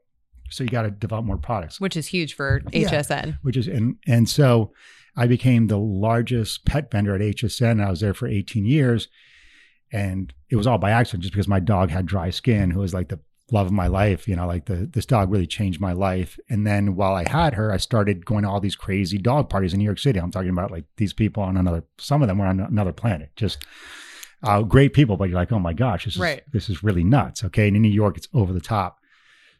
So 0.49 0.63
you 0.63 0.69
got 0.69 0.83
to 0.83 0.91
develop 0.91 1.25
more 1.25 1.37
products 1.37 1.79
Which 1.81 1.97
is 1.97 2.07
huge 2.07 2.35
for 2.35 2.61
Yeah. 2.71 2.87
HSN. 2.89 3.39
which 3.41 3.57
is 3.57 3.67
and 3.67 3.95
and 4.05 4.29
so 4.29 4.73
I 5.17 5.25
became 5.25 5.67
the 5.67 5.79
largest 5.79 6.65
pet 6.65 6.91
vendor 6.91 7.15
at 7.15 7.21
HSN. 7.21 7.83
I 7.83 7.89
was 7.89 7.99
there 8.01 8.13
for 8.13 8.27
18 8.27 8.63
years, 8.65 9.07
and 9.91 10.31
it 10.49 10.55
was 10.55 10.67
all 10.67 10.77
by 10.77 10.91
accident, 10.91 11.23
just 11.23 11.33
because 11.33 11.47
my 11.47 11.59
dog 11.59 11.89
had 11.89 12.05
dry 12.05 12.29
skin, 12.29 12.69
who 12.69 12.81
was 12.81 12.93
like 12.93 13.09
the 13.09 13.19
love 13.51 13.67
of 13.67 13.71
my 13.73 13.87
life. 13.87 14.27
You 14.27 14.35
know, 14.35 14.47
like 14.47 14.65
the 14.65 14.87
this 14.91 15.05
dog 15.05 15.31
really 15.31 15.47
changed 15.47 15.79
my 15.79 15.93
life. 15.93 16.39
And 16.49 16.65
then 16.65 16.95
while 16.95 17.13
I 17.13 17.27
had 17.29 17.53
her, 17.55 17.71
I 17.71 17.77
started 17.77 18.25
going 18.25 18.43
to 18.43 18.49
all 18.49 18.59
these 18.59 18.75
crazy 18.75 19.17
dog 19.17 19.49
parties 19.49 19.73
in 19.73 19.79
New 19.79 19.85
York 19.85 19.99
City. 19.99 20.19
I'm 20.19 20.31
talking 20.31 20.49
about 20.49 20.71
like 20.71 20.85
these 20.97 21.13
people 21.13 21.43
on 21.43 21.57
another. 21.57 21.83
Some 21.97 22.21
of 22.21 22.27
them 22.27 22.37
were 22.37 22.47
on 22.47 22.59
another 22.59 22.93
planet, 22.93 23.31
just. 23.35 23.65
Uh, 24.43 24.61
great 24.61 24.93
people, 24.93 25.17
but 25.17 25.27
you're 25.27 25.39
like, 25.39 25.51
oh 25.51 25.57
my 25.57 25.73
gosh, 25.73 26.05
this 26.05 26.15
is 26.15 26.19
Right. 26.21 26.43
this 26.51 26.69
is 26.69 26.83
really 26.83 27.03
nuts. 27.03 27.43
Okay, 27.43 27.67
and 27.67 27.75
in 27.75 27.81
New 27.81 27.89
York, 27.89 28.15
it's 28.15 28.27
over 28.31 28.53
the 28.53 28.59
top. 28.59 28.99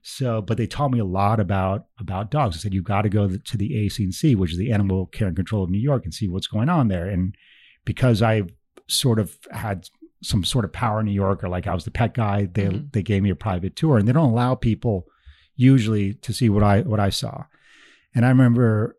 So, 0.04 0.42
but 0.42 0.58
they 0.58 0.68
taught 0.68 0.92
me 0.92 1.00
a 1.00 1.06
lot 1.06 1.40
about 1.40 1.86
about 1.98 2.30
dogs. 2.30 2.56
I 2.56 2.60
said 2.60 2.74
you've 2.74 2.84
got 2.84 3.02
to 3.02 3.10
go 3.10 3.28
to 3.36 3.58
the 3.58 3.76
AC&C, 3.80 4.36
which 4.36 4.52
is 4.52 4.60
the 4.60 4.72
Animal 4.72 5.08
Care 5.08 5.28
and 5.28 5.36
Control 5.36 5.64
of 5.64 5.72
New 5.72 5.80
York, 5.80 6.04
and 6.04 6.14
see 6.14 6.28
what's 6.28 6.46
going 6.46 6.70
on 6.70 6.90
there. 6.90 7.08
And 7.08 7.36
because 7.84 8.22
I 8.22 8.44
sort 8.88 9.18
of 9.18 9.36
had 9.50 9.90
some 10.24 10.44
sort 10.44 10.66
of 10.66 10.72
power 10.74 11.00
in 11.00 11.06
New 11.06 11.12
York, 11.12 11.44
or 11.44 11.50
like 11.50 11.68
I 11.68 11.74
was 11.74 11.86
the 11.86 11.92
pet 11.92 12.14
guy, 12.14 12.46
they 12.52 12.66
Mhm. 12.68 12.92
they 12.94 13.04
gave 13.04 13.22
me 13.24 13.30
a 13.30 13.36
private 13.36 13.76
tour, 13.76 13.98
and 13.98 14.08
they 14.08 14.14
don't 14.14 14.32
allow 14.32 14.56
people 14.56 15.06
usually 15.56 16.14
to 16.16 16.34
see 16.34 16.50
what 16.50 16.64
I 16.64 16.82
what 16.82 17.00
I 17.00 17.10
saw. 17.10 17.46
And 18.14 18.26
I 18.26 18.30
remember 18.30 18.98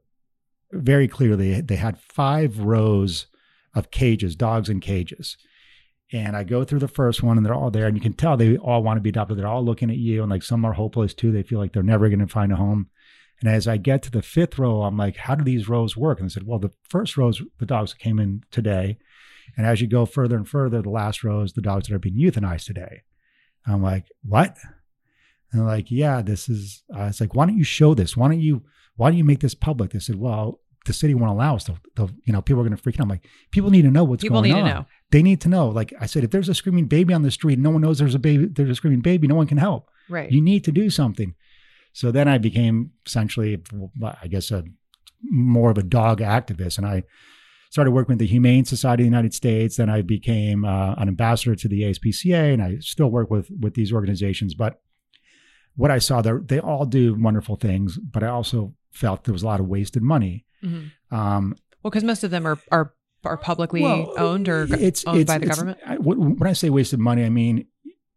very 0.73 1.09
clearly 1.09 1.61
they 1.61 1.77
had 1.77 1.99
five 1.99 2.59
rows 2.59 3.27
of 3.75 3.91
cages, 3.91 4.37
dogs 4.37 4.69
in 4.69 4.81
cages. 4.81 5.37
And 6.13 6.37
I 6.37 6.45
go 6.45 6.65
through 6.65 6.79
the 6.81 6.89
first 6.89 7.23
one 7.23 7.37
and 7.37 7.45
they're 7.45 7.55
all 7.55 7.71
there 7.71 7.87
and 7.87 7.97
you 7.97 8.01
can 8.01 8.13
tell 8.13 8.37
they 8.37 8.57
all 8.57 8.83
want 8.83 8.97
to 8.97 9.01
be 9.03 9.09
adopted. 9.09 9.39
They're 9.39 9.47
all 9.49 9.65
looking 9.65 9.91
at 9.91 9.97
you 9.97 10.23
and 10.23 10.31
like 10.31 10.43
some 10.43 10.65
are 10.65 10.73
hopeless 10.73 11.15
too. 11.15 11.33
They 11.33 11.43
feel 11.43 11.59
like 11.59 11.73
they're 11.73 11.83
never 11.83 12.09
going 12.09 12.21
to 12.21 12.27
find 12.29 12.53
a 12.53 12.57
home. 12.57 12.89
And 13.41 13.51
as 13.51 13.67
I 13.69 13.77
get 13.77 14.03
to 14.03 14.11
the 14.11 14.23
fifth 14.23 14.59
row, 14.59 14.83
I'm 14.83 14.97
like, 14.97 15.17
how 15.17 15.35
do 15.35 15.45
these 15.45 15.69
rows 15.69 15.97
work? 15.97 16.21
And 16.21 16.29
they 16.29 16.33
said, 16.33 16.47
well, 16.47 16.59
the 16.59 16.73
first 16.89 17.17
rows, 17.17 17.43
the 17.59 17.67
dogs 17.67 17.93
came 17.93 18.19
in 18.19 18.45
today. 18.51 18.99
And 19.57 19.67
as 19.67 19.81
you 19.81 19.87
go 19.87 20.07
further 20.07 20.37
and 20.37 20.49
further, 20.49 20.83
the 20.83 20.91
last 20.91 21.25
row 21.25 21.41
is 21.43 21.53
the 21.53 21.63
dogs 21.63 21.89
that 21.89 21.95
are 21.95 21.99
being 21.99 22.17
euthanized 22.17 22.67
today. 22.67 23.03
I'm 23.67 23.83
like, 23.83 24.07
what? 24.23 24.57
And 25.51 25.61
they're 25.61 25.69
like, 25.69 25.91
yeah, 25.91 26.23
this 26.23 26.49
is, 26.49 26.83
uh, 26.95 27.05
it's 27.05 27.21
like, 27.21 27.35
why 27.35 27.47
don't 27.47 27.59
you 27.59 27.65
show 27.65 27.95
this? 27.95 28.17
Why 28.17 28.29
don't 28.29 28.41
you, 28.41 28.63
why 28.97 29.11
don't 29.11 29.19
you 29.19 29.25
make 29.25 29.41
this 29.41 29.55
public? 29.55 29.91
They 29.91 29.99
said, 29.99 30.17
well, 30.17 30.61
the 30.87 30.93
city 30.93 31.15
won't 31.15 31.33
allow 31.33 31.57
us 31.57 31.65
to, 31.65 31.75
to 31.97 32.09
you 32.25 32.33
know, 32.33 32.41
people 32.41 32.61
are 32.61 32.65
going 32.65 32.77
to 32.77 32.83
freak 32.83 32.97
out. 33.01 33.03
I'm 33.03 33.09
like, 33.09 33.27
people 33.51 33.71
need 33.71 33.83
to 33.83 33.91
know 33.91 34.05
what's 34.05 34.23
People 34.23 34.41
going 34.41 34.53
need 34.53 34.61
on 34.61 34.69
to 34.69 34.75
know. 34.75 34.87
they 35.11 35.23
need 35.23 35.41
to 35.41 35.49
know. 35.49 35.69
Like 35.69 35.93
I 36.01 36.07
said, 36.07 36.23
if 36.23 36.31
there's 36.31 36.49
a 36.49 36.55
screaming 36.55 36.87
baby 36.87 37.13
on 37.13 37.23
the 37.23 37.31
street, 37.31 37.59
no 37.59 37.71
one 37.71 37.83
knows 37.83 37.99
there's 37.99 38.15
a 38.15 38.21
baby, 38.21 38.47
there's 38.47 38.71
a 38.71 38.75
screaming 38.75 39.01
baby, 39.01 39.27
no 39.27 39.35
one 39.35 39.49
can 39.49 39.59
help. 39.59 39.91
Right. 40.09 40.31
You 40.31 40.41
need 40.41 40.63
to 40.65 40.73
do 40.73 40.89
something. 40.91 41.35
So 41.93 42.13
then 42.13 42.29
I 42.29 42.39
became 42.39 42.93
essentially, 43.05 43.63
I 44.23 44.29
guess, 44.29 44.51
a 44.51 44.65
more 45.23 45.71
of 45.71 45.79
a 45.79 45.83
dog 45.83 46.21
activist, 46.21 46.79
and 46.79 46.87
I 46.87 47.03
started 47.77 47.91
working 47.91 48.15
with 48.15 48.21
the 48.21 48.27
Humane 48.27 48.65
Society 48.65 49.03
of 49.03 49.05
the 49.05 49.11
United 49.17 49.35
States. 49.35 49.77
Then 49.77 49.91
I 49.91 50.01
became 50.01 50.65
uh, 50.65 50.95
an 50.95 51.09
ambassador 51.09 51.55
to 51.55 51.69
the 51.69 51.83
ASPCA, 51.83 52.55
and 52.55 52.63
I 52.63 52.79
still 52.81 53.11
work 53.11 53.31
with 53.31 53.51
with 53.61 53.75
these 53.75 53.93
organizations. 53.93 54.55
But 54.55 54.81
what 55.75 55.91
I 55.91 55.99
saw, 55.99 56.23
they 56.23 56.33
they 56.43 56.59
all 56.59 56.87
do 56.87 57.15
wonderful 57.15 57.57
things, 57.57 57.99
but 57.99 58.23
I 58.23 58.29
also 58.29 58.73
felt 58.93 59.25
there 59.25 59.35
was 59.35 59.43
a 59.43 59.47
lot 59.47 59.61
of 59.61 59.67
wasted 59.67 60.03
money. 60.03 60.47
Mhm. 60.65 60.91
Um, 61.11 61.55
Well, 61.83 61.91
because 61.91 62.03
most 62.03 62.25
of 62.25 62.31
them 62.31 62.47
are 62.47 62.59
are 62.73 62.95
are 63.25 63.37
publicly 63.37 63.83
well, 63.83 64.15
owned 64.17 64.49
or 64.49 64.67
it's, 64.71 65.05
owned 65.05 65.21
it's, 65.21 65.31
by 65.31 65.37
the 65.37 65.47
government. 65.47 65.79
I- 65.85 65.99
when 65.99 66.37
when 66.39 66.49
I 66.49 66.55
say 66.55 66.71
wasted 66.71 66.99
money, 66.99 67.25
I 67.27 67.29
mean 67.29 67.67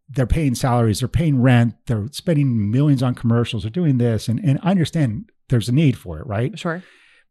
they're 0.08 0.26
paying 0.40 0.56
salaries, 0.56 1.00
they're 1.02 1.08
paying 1.10 1.42
rent, 1.42 1.76
they're 1.88 2.08
spending 2.12 2.72
millions 2.72 3.04
on 3.04 3.14
commercials, 3.14 3.64
they're 3.64 3.70
doing 3.82 3.98
this, 3.98 4.30
and 4.30 4.40
and 4.42 4.58
I 4.64 4.72
understand 4.72 5.30
there's 5.50 5.68
a 5.68 5.74
need 5.74 5.98
for 5.98 6.18
it, 6.20 6.26
right? 6.28 6.58
Sure. 6.58 6.82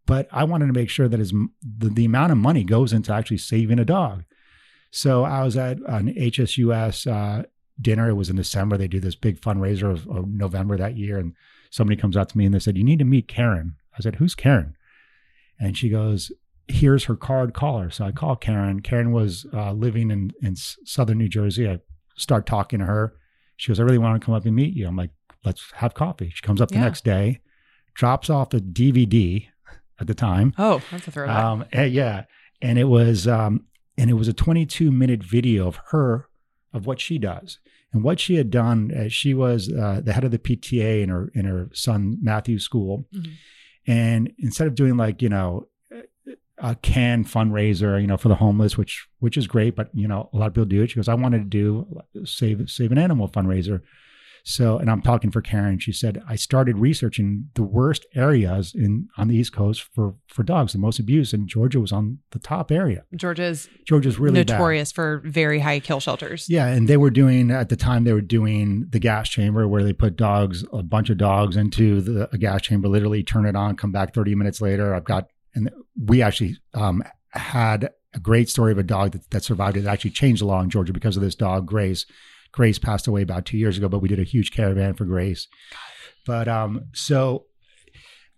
But 0.09 0.27
I 0.33 0.43
wanted 0.45 0.67
to 0.69 0.73
make 0.73 0.89
sure 0.89 1.07
that 1.07 1.21
as 1.21 1.31
the, 1.31 1.91
the 1.91 2.07
amount 2.07 2.33
of 2.33 2.39
money 2.39 2.65
goes 2.65 2.93
into 2.95 3.13
actually 3.13 3.37
saving 3.39 3.79
a 3.79 3.85
dog. 3.85 4.25
So 4.91 5.23
I 5.25 5.45
was 5.45 5.55
at 5.57 5.77
an 5.87 6.15
HSUS 6.15 7.07
uh, 7.07 7.43
dinner. 7.81 8.09
It 8.09 8.15
was 8.15 8.31
in 8.31 8.37
December. 8.37 8.79
They 8.79 8.89
do 8.89 9.01
this 9.01 9.15
big 9.15 9.39
fundraiser 9.39 9.91
of, 9.93 10.09
of 10.09 10.27
November 10.27 10.79
that 10.79 10.97
year, 10.97 11.19
and 11.19 11.35
somebody 11.71 12.01
comes 12.01 12.17
out 12.17 12.31
to 12.31 12.39
me 12.39 12.47
and 12.47 12.55
they 12.55 12.59
said, 12.59 12.79
"You 12.79 12.85
need 12.85 12.99
to 13.01 13.05
meet 13.05 13.29
Karen." 13.29 13.77
I 13.97 14.01
said, 14.01 14.15
"Who's 14.17 14.35
Karen?" 14.35 14.75
And 15.61 15.77
she 15.77 15.91
goes, 15.91 16.33
"Here's 16.69 17.05
her 17.05 17.17
card. 17.17 17.53
Call 17.53 17.79
her." 17.81 17.91
So 17.91 18.07
I 18.07 18.13
call 18.13 18.35
Karen. 18.35 18.81
Karen 18.81 19.13
was 19.13 19.45
uh, 19.53 19.73
living 19.73 20.11
in 20.11 20.33
in 20.41 20.57
southern 20.57 21.19
New 21.19 21.29
Jersey. 21.29 21.69
I 21.69 21.81
start 22.17 22.47
talking 22.47 22.79
to 22.79 22.87
her. 22.87 23.13
She 23.59 23.69
goes, 23.69 23.79
"I 23.79 23.83
really 23.83 23.99
want 23.99 24.19
to 24.19 24.25
come 24.25 24.35
up 24.35 24.47
and 24.47 24.57
meet 24.57 24.73
you." 24.75 24.89
I'm 24.89 24.97
like, 24.97 25.11
"Let's 25.45 25.71
have 25.77 25.93
coffee." 25.93 26.31
She 26.35 26.41
comes 26.41 26.63
up 26.63 26.71
the 26.71 26.77
Yeah. 26.77 26.85
next 26.85 27.05
day, 27.05 27.41
drops 27.95 28.31
off 28.31 28.55
a 28.55 28.61
DVD 28.61 29.49
at 30.01 30.07
the 30.07 30.15
time. 30.15 30.55
Oh, 30.59 30.81
that's 30.91 31.07
a 31.09 31.11
throwback. 31.11 31.45
Um, 31.45 31.65
eh, 31.73 31.85
yeah, 31.85 32.25
and 32.63 32.79
it 32.79 32.85
was 32.85 33.27
um, 33.29 33.65
and 33.97 34.11
it 34.11 34.15
was 34.15 34.29
a 34.29 34.33
22 34.33 34.91
minute 34.93 35.23
video 35.23 35.67
of 35.67 35.79
her 35.91 36.29
of 36.73 36.87
what 36.87 37.01
she 37.01 37.19
does 37.19 37.59
and 37.93 38.03
what 38.05 38.21
she 38.21 38.37
had 38.37 38.51
done. 38.51 38.93
Uh, 38.95 39.09
she 39.09 39.35
was 39.35 39.73
uh, 39.73 40.01
the 40.05 40.13
head 40.13 40.25
of 40.25 40.31
the 40.31 40.39
PTA 40.39 41.03
in 41.03 41.09
her 41.09 41.31
in 41.35 41.45
her 41.47 41.71
son 41.73 42.19
Matthew's 42.23 42.63
school, 42.65 43.07
Mhm. 43.15 43.33
and 43.87 44.33
instead 44.39 44.67
of 44.67 44.75
doing 44.75 44.97
like 44.97 45.23
you 45.23 45.29
know 45.29 45.67
a 46.61 46.75
can 46.75 47.25
fundraiser, 47.25 48.01
you 48.01 48.07
know, 48.09 48.17
for 48.17 48.29
the 48.29 48.35
homeless, 48.35 48.77
which 48.77 49.07
which 49.21 49.37
is 49.37 49.47
great, 49.47 49.77
but 49.77 49.91
you 49.95 50.09
know 50.09 50.29
a 50.33 50.37
lot 50.37 50.47
of 50.49 50.55
people 50.55 50.65
do 50.67 50.83
it. 50.83 50.91
She 50.91 50.97
goes, 50.97 51.09
I 51.09 51.15
wanted 51.15 51.39
to 51.39 51.45
do 51.45 52.01
save 52.25 52.69
save 52.69 52.93
an 52.93 52.99
animal 52.99 53.29
fundraiser. 53.29 53.81
So, 54.49 54.79
and 54.79 54.91
I'm 54.91 55.03
talking 55.03 55.31
for 55.31 55.43
Karen. 55.43 55.79
She 55.79 55.93
said 55.93 56.23
I 56.27 56.35
started 56.35 56.79
researching 56.79 57.51
the 57.53 57.63
worst 57.63 58.07
areas 58.15 58.75
in 58.75 59.09
on 59.19 59.29
the 59.29 59.37
East 59.37 59.53
Coast 59.53 59.87
for 59.95 60.15
for 60.27 60.43
dogs, 60.43 60.73
the 60.73 60.79
most 60.79 60.99
abuse, 60.99 61.35
and 61.35 61.47
Georgia 61.47 61.79
was 61.79 61.93
on 61.93 62.21
the 62.31 62.39
top 62.39 62.73
area. 62.73 63.05
Georgia's 63.15 63.69
Georgia's 63.85 64.19
really 64.19 64.43
bad. 64.45 64.55
notorious 64.55 64.91
for 64.91 65.21
very 65.27 65.59
high 65.59 65.81
kill 65.81 66.01
shelters. 66.01 66.47
Yeah, 66.49 66.67
and 66.67 66.89
they 66.89 66.97
were 66.97 67.11
doing 67.11 67.51
at 67.51 67.69
the 67.69 67.77
time 67.77 68.05
they 68.05 68.15
were 68.15 68.23
doing 68.23 68.87
the 68.89 68.99
gas 68.99 69.29
chamber 69.29 69.69
where 69.69 69.83
they 69.83 69.93
put 69.93 70.17
dogs, 70.17 70.65
a 70.73 70.83
bunch 70.83 71.11
of 71.11 71.19
dogs 71.19 71.55
into 71.55 72.01
the 72.01 72.31
a 72.33 72.39
gas 72.39 72.63
chamber, 72.63 72.89
literally 72.89 73.23
turn 73.23 73.45
it 73.45 73.55
on, 73.55 73.77
come 73.77 73.93
back 73.93 74.15
30 74.15 74.35
minutes 74.35 74.63
later. 74.63 74.95
I've 74.95 75.05
got 75.05 75.29
and 75.55 75.71
we 76.03 76.23
actually 76.23 76.57
um, 76.73 77.03
had 77.33 77.91
a 78.15 78.19
great 78.19 78.49
story 78.49 78.73
of 78.73 78.79
a 78.79 78.83
dog 78.83 79.13
that, 79.13 79.29
that 79.31 79.45
survived 79.45 79.77
it. 79.77 79.83
That 79.83 79.93
actually 79.93 80.13
changed 80.13 80.41
the 80.41 80.47
law 80.47 80.63
in 80.63 80.71
Georgia 80.71 80.95
because 80.95 81.19
of 81.19 81.23
this 81.23 81.35
dog, 81.35 81.67
Grace. 81.67 82.07
Grace 82.53 82.79
passed 82.79 83.07
away 83.07 83.23
about 83.23 83.45
two 83.47 83.59
years 83.59 83.77
ago, 83.79 83.89
but 83.89 84.01
we 84.01 84.09
did 84.09 84.19
a 84.21 84.25
huge 84.25 84.53
caravan 84.53 84.95
for 84.95 85.05
Grace. 85.05 85.47
But 86.27 86.49
um, 86.49 86.87
so 86.95 87.45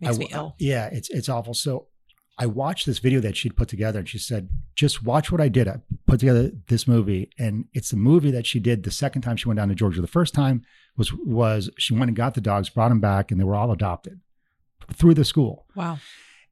Makes 0.00 0.16
I- 0.16 0.18
me 0.18 0.28
ill. 0.32 0.54
Yeah, 0.58 0.88
it's 0.92 1.10
it's 1.10 1.28
awful. 1.28 1.54
So 1.54 1.86
I 2.38 2.46
watched 2.46 2.86
this 2.86 3.00
video 3.00 3.20
that 3.20 3.36
she'd 3.36 3.56
put 3.56 3.68
together, 3.68 3.98
and 3.98 4.08
she 4.08 4.18
said, 4.18 4.48
"Just 4.74 5.02
watch 5.04 5.30
what 5.30 5.40
I 5.40 5.48
did. 5.48 5.68
I 5.68 5.76
put 6.06 6.20
together 6.20 6.50
this 6.68 6.88
movie, 6.88 7.30
and 7.38 7.66
it's 7.74 7.90
the 7.90 7.96
movie 7.96 8.30
that 8.30 8.46
she 8.46 8.60
did 8.60 8.82
the 8.82 8.90
second 8.90 9.22
time 9.22 9.36
she 9.36 9.46
went 9.48 9.58
down 9.58 9.68
to 9.68 9.74
Georgia. 9.74 10.00
The 10.00 10.06
first 10.06 10.32
time 10.34 10.62
was 10.96 11.12
was 11.12 11.68
she 11.78 11.92
went 11.94 12.08
and 12.08 12.16
got 12.16 12.34
the 12.34 12.40
dogs, 12.40 12.70
brought 12.70 12.88
them 12.88 13.00
back, 13.00 13.30
and 13.30 13.38
they 13.38 13.44
were 13.44 13.54
all 13.54 13.70
adopted 13.72 14.20
through 14.94 15.14
the 15.14 15.24
school. 15.24 15.66
Wow. 15.76 15.98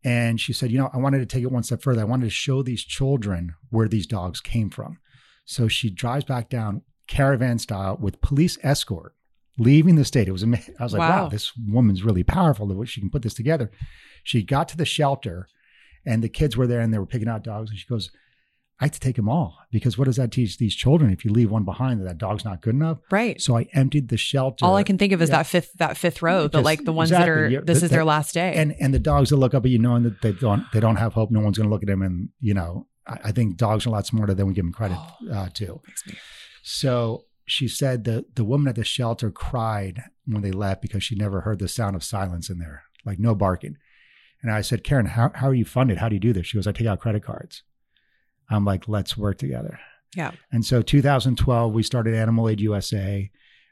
And 0.05 0.41
she 0.41 0.53
said, 0.53 0.71
you 0.71 0.79
know, 0.79 0.91
I 0.95 0.99
wanted 0.99 1.19
to 1.19 1.27
take 1.27 1.43
it 1.43 1.51
one 1.51 1.65
step 1.65 1.83
further. 1.83 2.03
I 2.03 2.05
wanted 2.05 2.27
to 2.27 2.31
show 2.31 2.63
these 2.63 2.85
children 2.85 3.55
where 3.71 3.89
these 3.89 4.07
dogs 4.07 4.41
came 4.41 4.71
from. 4.71 4.99
So 5.45 5.67
she 5.67 5.91
drives 5.91 6.25
back 6.25 6.49
down 6.49 6.83
caravan 7.09 7.59
style 7.59 7.97
with 8.01 8.21
police 8.21 8.59
escort, 8.63 9.15
leaving 9.59 9.97
the 9.97 10.05
state. 10.05 10.29
It 10.29 10.33
was 10.33 10.43
amazing. 10.45 10.75
I 10.79 10.85
was 10.85 10.93
like, 10.93 11.01
wow, 11.01 11.25
Wow. 11.25 11.29
this 11.29 11.53
woman's 11.57 12.05
really 12.05 12.23
powerful 12.23 12.67
the 12.67 12.75
way 12.75 12.87
she 12.87 13.01
can 13.01 13.11
put 13.11 13.23
this 13.23 13.35
together. 13.35 13.71
She 14.23 14.43
got 14.43 14.69
to 14.69 14.77
the 14.77 14.85
shelter 14.85 15.49
and 16.07 16.23
the 16.23 16.29
kids 16.29 16.57
were 16.57 16.67
there 16.67 16.81
and 16.81 16.93
they 16.95 16.99
were 16.99 17.07
picking 17.07 17.29
out 17.29 17.43
dogs. 17.43 17.71
And 17.71 17.79
she 17.79 17.87
goes, 17.89 18.11
I 18.81 18.85
had 18.85 18.93
to 18.93 19.01
take 19.01 19.17
them 19.17 19.29
all 19.29 19.59
because 19.73 19.99
what 19.99 20.05
does 20.05 20.15
that 20.17 20.31
teach 20.31 20.57
these 20.59 20.75
children? 20.77 21.11
If 21.13 21.25
you 21.25 21.33
leave 21.33 21.51
one 21.51 21.65
behind, 21.65 21.99
that 22.01 22.05
that 22.05 22.19
dog's 22.19 22.45
not 22.45 22.63
good 22.63 22.77
enough. 22.77 22.99
Right. 23.11 23.41
So 23.43 23.57
I 23.57 23.67
emptied 23.73 24.09
the 24.09 24.17
shelter. 24.17 24.65
All 24.65 24.77
I 24.77 24.85
can 24.85 24.99
think 24.99 25.13
of 25.13 25.21
is 25.21 25.31
Yeah. 25.31 25.39
that 25.39 25.47
fifth 25.49 25.73
that 25.79 25.97
fifth 25.97 26.23
row, 26.23 26.47
the 26.47 26.61
like 26.61 26.85
the 26.85 26.93
ones 26.93 27.11
exactly. 27.11 27.31
that 27.31 27.39
are 27.41 27.49
Yeah, 27.49 27.61
this 27.65 27.81
that- 27.81 27.87
is 27.87 27.91
their 27.91 28.01
that- 28.01 28.05
last 28.07 28.35
day. 28.35 28.55
and 28.55 28.77
and 28.79 28.95
the 28.95 29.01
dogs 29.01 29.31
that 29.31 29.37
look 29.37 29.53
up 29.55 29.65
at 29.65 29.71
you 29.73 29.81
knowing 29.81 30.05
that 30.05 30.23
they 30.23 30.31
don't 30.33 30.63
they 30.73 30.79
don't 30.79 30.95
have 30.97 31.15
hope 31.15 31.33
no 31.33 31.41
one's 31.41 31.57
going 31.59 31.69
to 31.69 31.73
look 31.75 31.83
at 31.83 31.89
them 31.89 32.03
and 32.03 32.29
you 32.39 32.55
know 32.55 32.87
I, 33.05 33.19
I 33.25 33.33
think 33.33 33.57
dogs 33.57 33.85
are 33.85 33.89
a 33.89 33.93
lot 33.93 34.07
smarter 34.07 34.33
than 34.33 34.47
we 34.47 34.55
give 34.55 34.65
them 34.65 34.73
credit 34.73 34.99
uh, 35.33 35.49
to 35.55 35.81
Makes 35.89 36.07
me- 36.07 36.15
so 36.69 37.25
she 37.47 37.67
said 37.67 38.05
the 38.05 38.27
the 38.35 38.45
woman 38.45 38.69
at 38.69 38.77
the 38.77 38.85
shelter 38.85 39.31
cried 39.31 40.03
when 40.27 40.43
they 40.43 40.51
left 40.51 40.83
because 40.83 41.03
she 41.03 41.15
never 41.15 41.41
heard 41.41 41.59
the 41.59 41.67
sound 41.67 41.97
of 41.97 42.05
silence 42.05 42.51
in 42.51 42.59
there 42.59 42.83
like 43.07 43.19
no 43.19 43.35
barking. 43.35 43.79
And 44.43 44.53
i 44.53 44.61
said 44.61 44.85
karen 44.85 45.07
how, 45.07 45.33
how 45.35 45.49
are 45.49 45.55
you 45.55 45.65
funded? 45.65 45.97
How 45.97 46.11
do 46.11 46.15
you 46.15 46.21
do 46.21 46.35
this? 46.35 46.47
She 46.47 46.59
goes 46.59 46.67
i 46.67 46.73
take 46.73 46.87
out 46.87 47.01
credit 47.01 47.23
cards. 47.23 47.63
I'm 48.51 48.67
like 48.67 48.87
let's 48.87 49.17
work 49.17 49.39
together. 49.39 49.81
Yeah. 50.15 50.33
and 50.53 50.65
so 50.65 50.83
2012 50.83 51.73
we 51.73 51.83
started 51.83 52.15
animal 52.15 52.51
aid 52.51 52.61
usa 52.61 53.31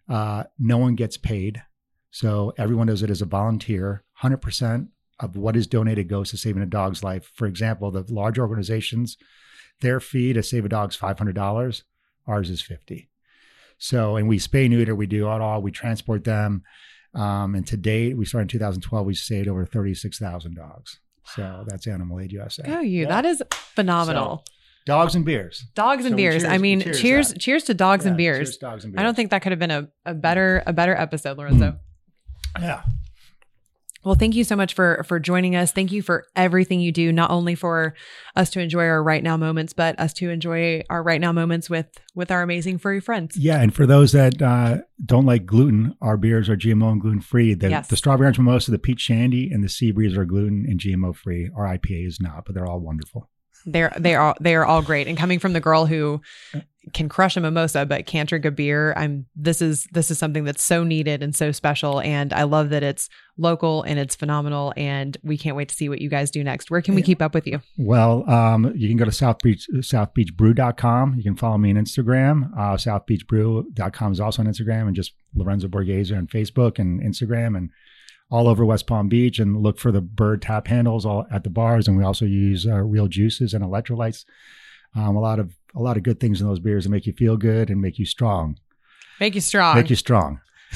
uh, 0.09 0.44
no 0.59 0.78
one 0.78 0.94
gets 0.94 1.18
paid. 1.18 1.62
So 2.11 2.54
everyone 2.56 2.87
does 2.87 3.02
it 3.02 3.11
as 3.11 3.20
a 3.20 3.26
volunteer. 3.26 4.04
100% 4.22 4.88
of 5.18 5.37
what 5.37 5.56
is 5.56 5.66
donated 5.66 6.09
goes 6.09 6.30
to 6.30 6.37
saving 6.37 6.62
a 6.62 6.66
dog's 6.66 7.02
life. 7.04 7.30
For 7.35 7.46
example 7.46 7.90
the 7.90 8.06
large 8.09 8.38
organizations 8.38 9.18
their 9.82 10.00
fee 10.00 10.32
to 10.32 10.42
save 10.42 10.64
a 10.64 10.70
dog's 10.70 10.96
$500 10.96 11.82
ours 12.27 12.51
is 12.51 12.61
50 12.62 13.09
so 13.79 14.17
and 14.17 14.27
we 14.29 14.39
spay 14.39 14.69
neuter 14.69 14.95
we 14.95 15.07
do 15.07 15.27
it 15.31 15.41
all 15.41 15.61
we 15.62 15.71
transport 15.71 16.25
them 16.25 16.62
um, 17.15 17.55
and 17.55 17.67
to 17.67 17.77
date 17.77 18.17
we 18.17 18.25
started 18.25 18.45
in 18.53 18.59
2012 18.59 19.07
we 19.07 19.15
saved 19.15 19.49
over 19.49 19.65
36000 19.67 20.55
dogs 20.55 21.01
so 21.35 21.65
that's 21.67 21.87
animal 21.87 22.21
aid 22.21 22.33
usa 22.33 22.62
Go 22.62 22.81
you. 22.81 23.03
Yeah. 23.03 23.09
That 23.09 23.25
is 23.27 23.43
phenomenal. 23.53 24.45
dogs 24.87 25.15
and 25.15 25.25
beers 25.25 25.65
dogs 25.75 26.05
and 26.05 26.12
so 26.12 26.17
beers. 26.17 26.45
I 26.45 26.59
mean, 26.59 26.81
cheers 26.81 27.01
cheers, 27.01 27.35
cheers 27.39 27.65
to 27.65 27.75
dogs 27.75 28.07
and 28.07 28.15
Yeah, 28.15 28.17
beers. 28.39 28.49
cheers, 28.51 28.57
dogs 28.59 28.85
and 28.85 28.93
beers. 28.93 29.01
I 29.01 29.03
don't 29.03 29.15
think 29.15 29.31
that 29.31 29.43
could 29.43 29.53
have 29.53 29.59
been 29.59 29.71
a, 29.73 29.89
a 30.05 30.15
better 30.15 30.62
a 30.67 30.73
better 30.73 30.95
episode, 30.95 31.37
Lorenzo. 31.39 31.79
yeah 32.61 32.83
Well, 34.07 34.14
thank 34.14 34.37
you 34.37 34.45
so 34.45 34.55
much 34.55 34.73
for 34.73 35.03
for 35.05 35.19
joining 35.19 35.57
us. 35.57 35.73
Thank 35.73 35.90
you 35.90 36.01
for 36.01 36.29
everything 36.37 36.79
you 36.79 36.92
do, 36.92 37.11
not 37.11 37.33
only 37.33 37.57
for 37.57 37.95
us 38.37 38.51
to 38.51 38.61
enjoy 38.61 38.85
our 38.85 39.03
right 39.03 39.21
now 39.21 39.37
moments, 39.37 39.73
but 39.73 39.99
us 39.99 40.12
to 40.14 40.31
enjoy 40.31 40.85
our 40.88 41.03
right 41.03 41.21
now 41.21 41.33
moments 41.33 41.69
with 41.69 41.88
with 42.14 42.31
our 42.31 42.42
amazing 42.42 42.79
furry 42.79 43.01
friends. 43.01 43.37
Yeah, 43.37 43.61
and 43.61 43.75
for 43.75 43.85
those 43.85 44.12
that 44.12 44.40
uh, 44.40 44.83
don't 45.05 45.27
like 45.27 45.45
gluten, 45.45 45.97
our 46.01 46.16
beers 46.16 46.49
are 46.49 46.57
GMO 46.57 46.92
and 46.92 47.01
gluten 47.01 47.21
free. 47.21 47.55
The, 47.55 47.69
Yes. 47.69 47.88
the 47.88 47.97
strawberry 47.97 48.27
orange 48.27 48.38
mimosa, 48.38 48.71
the 48.71 48.79
peach 48.79 49.01
shandy, 49.01 49.51
and 49.51 49.64
the 49.64 49.69
sea 49.69 49.90
breeze 49.90 50.16
are 50.16 50.25
gluten 50.25 50.66
and 50.69 50.79
GMO 50.79 51.12
free. 51.12 51.51
Our 51.57 51.64
IPA 51.64 52.07
is 52.07 52.21
not, 52.21 52.45
but 52.45 52.55
they're 52.55 52.69
all 52.69 52.79
wonderful. 52.79 53.29
They're 53.66 53.92
they 53.98 54.14
are 54.14 54.35
they 54.40 54.55
are 54.55 54.64
all 54.64 54.81
great. 54.81 55.09
And 55.09 55.18
coming 55.18 55.38
from 55.38 55.52
the 55.52 55.61
girl 55.61 55.87
who 55.87 56.20
can 56.92 57.09
crush 57.09 57.37
a 57.37 57.40
mimosa 57.40 57.85
but 57.85 58.07
can't 58.07 58.29
drink 58.29 58.44
a 58.44 58.50
beer, 58.50 58.94
I'm 58.96 59.26
this 59.35 59.61
is 59.61 59.88
this 59.92 60.11
is 60.11 60.18
something 60.18 60.44
that's 60.44 60.62
so 60.62 60.85
needed 60.85 61.22
and 61.22 61.35
so 61.35 61.50
special. 61.52 62.00
And 62.00 62.33
I 62.33 62.44
love 62.44 62.70
that 62.70 62.83
it's 62.83 63.09
local 63.37 63.83
and 63.83 63.98
it's 63.98 64.14
phenomenal. 64.14 64.72
And 64.76 65.16
we 65.22 65.37
can't 65.37 65.57
wait 65.57 65.68
to 65.68 65.74
see 65.74 65.88
what 65.88 66.00
you 66.00 66.09
guys 66.09 66.31
do 66.31 66.44
next. 66.44 66.70
Where 66.70 66.81
can 66.81 66.94
we 66.94 67.02
keep 67.02 67.20
up 67.20 67.35
with 67.35 67.46
you? 67.46 67.61
Well, 67.76 68.29
um, 68.31 68.72
you 68.76 68.88
can 68.88 68.96
go 68.96 69.05
to 69.05 69.12
South 69.12 69.38
Beach, 69.42 69.66
southbeachbrew.com. 69.74 71.14
You 71.16 71.22
can 71.22 71.37
follow 71.37 71.59
me 71.59 71.70
on 71.70 71.76
Instagram. 71.76 72.52
Uh, 72.57 72.76
southbeachbrew.com 72.76 74.12
is 74.12 74.20
also 74.20 74.42
on 74.42 74.48
Instagram 74.48 74.87
and 74.87 74.94
just 74.94 75.12
Lorenzo 75.35 75.68
Borghese 75.68 76.16
on 76.16 76.29
Facebook 76.29 76.79
and 76.79 77.02
Instagram 77.02 77.57
and 77.57 77.70
all 78.31 78.49
over 78.49 78.65
West 78.65 78.87
Palm 78.87 79.09
Beach 79.09 79.39
and 79.39 79.62
look 79.62 79.79
for 79.79 79.93
the 79.93 80.01
bird 80.01 80.43
tap 80.43 80.67
handles 80.67 81.07
all 81.07 81.27
at 81.31 81.45
the 81.45 81.51
bars. 81.51 81.87
And 81.87 81.97
we 81.97 82.05
also 82.05 82.25
use 82.25 82.67
uh, 82.67 82.81
real 82.83 83.07
juices 83.07 83.55
and 83.55 83.65
electrolytes. 83.65 84.25
Um, 84.95 85.17
a 85.17 85.21
lot 85.21 85.39
of 85.39 85.55
a 85.75 85.81
lot 85.81 85.97
of 85.97 86.03
good 86.03 86.19
things 86.19 86.41
in 86.41 86.47
those 86.47 86.59
beers 86.59 86.85
that 86.85 86.91
make 86.91 87.07
you 87.07 87.12
feel 87.12 87.37
good 87.37 87.71
and 87.71 87.81
make 87.81 87.99
you 87.99 88.07
strong. 88.07 88.59
Make 89.21 89.35
you 89.35 89.41
strong. 89.41 89.77
Make 89.77 89.91
you 89.91 89.97
strong. 89.97 90.41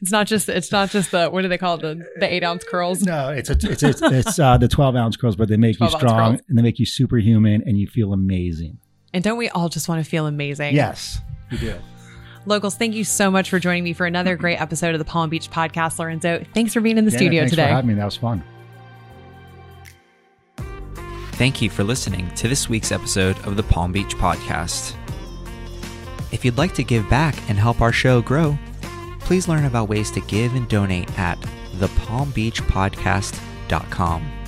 it's 0.00 0.12
not 0.12 0.26
just 0.26 0.48
it's 0.48 0.70
not 0.70 0.90
just 0.90 1.10
the 1.10 1.28
what 1.28 1.42
do 1.42 1.48
they 1.48 1.58
call 1.58 1.74
it? 1.74 1.82
The 1.82 2.04
the 2.20 2.32
eight 2.32 2.44
ounce 2.44 2.64
curls. 2.64 3.02
No, 3.02 3.30
it's 3.30 3.50
a, 3.50 3.52
it's 3.54 3.82
it's, 3.82 4.00
it's 4.00 4.38
uh, 4.38 4.56
the 4.58 4.68
twelve 4.68 4.96
ounce 4.96 5.16
curls, 5.16 5.34
but 5.36 5.48
they 5.48 5.56
make 5.56 5.80
you 5.80 5.88
strong 5.88 6.36
curls. 6.36 6.40
and 6.48 6.56
they 6.56 6.62
make 6.62 6.78
you 6.78 6.86
superhuman 6.86 7.62
and 7.66 7.78
you 7.78 7.86
feel 7.88 8.12
amazing. 8.12 8.78
And 9.12 9.22
don't 9.22 9.38
we 9.38 9.48
all 9.50 9.68
just 9.68 9.88
want 9.88 10.04
to 10.04 10.08
feel 10.08 10.26
amazing? 10.26 10.74
Yes, 10.74 11.20
you 11.50 11.58
do. 11.58 11.74
Locals, 12.46 12.76
thank 12.76 12.94
you 12.94 13.04
so 13.04 13.30
much 13.30 13.50
for 13.50 13.58
joining 13.58 13.84
me 13.84 13.92
for 13.92 14.06
another 14.06 14.34
mm-hmm. 14.34 14.42
great 14.42 14.60
episode 14.60 14.94
of 14.94 14.98
the 14.98 15.04
Palm 15.04 15.28
Beach 15.30 15.50
Podcast, 15.50 15.98
Lorenzo. 15.98 16.44
Thanks 16.54 16.74
for 16.74 16.80
being 16.80 16.98
in 16.98 17.04
the 17.04 17.10
Jana, 17.10 17.18
studio 17.18 17.40
thanks 17.42 17.52
today. 17.52 17.66
for 17.66 17.74
having 17.74 17.88
me. 17.88 17.94
That 17.94 18.04
was 18.04 18.16
fun. 18.16 18.42
Thank 21.32 21.60
you 21.60 21.68
for 21.68 21.82
listening 21.82 22.30
to 22.36 22.46
this 22.46 22.68
week's 22.68 22.92
episode 22.92 23.36
of 23.46 23.56
the 23.56 23.64
Palm 23.64 23.90
Beach 23.90 24.14
Podcast. 24.16 24.94
If 26.30 26.44
you'd 26.44 26.58
like 26.58 26.74
to 26.74 26.84
give 26.84 27.10
back 27.10 27.34
and 27.48 27.58
help 27.58 27.80
our 27.80 27.92
show 27.92 28.22
grow, 28.22 28.56
please 29.20 29.48
learn 29.48 29.64
about 29.64 29.88
ways 29.88 30.12
to 30.12 30.20
give 30.20 30.54
and 30.54 30.68
donate 30.68 31.18
at 31.18 31.40
thepalmbeachpodcast.com. 31.76 34.43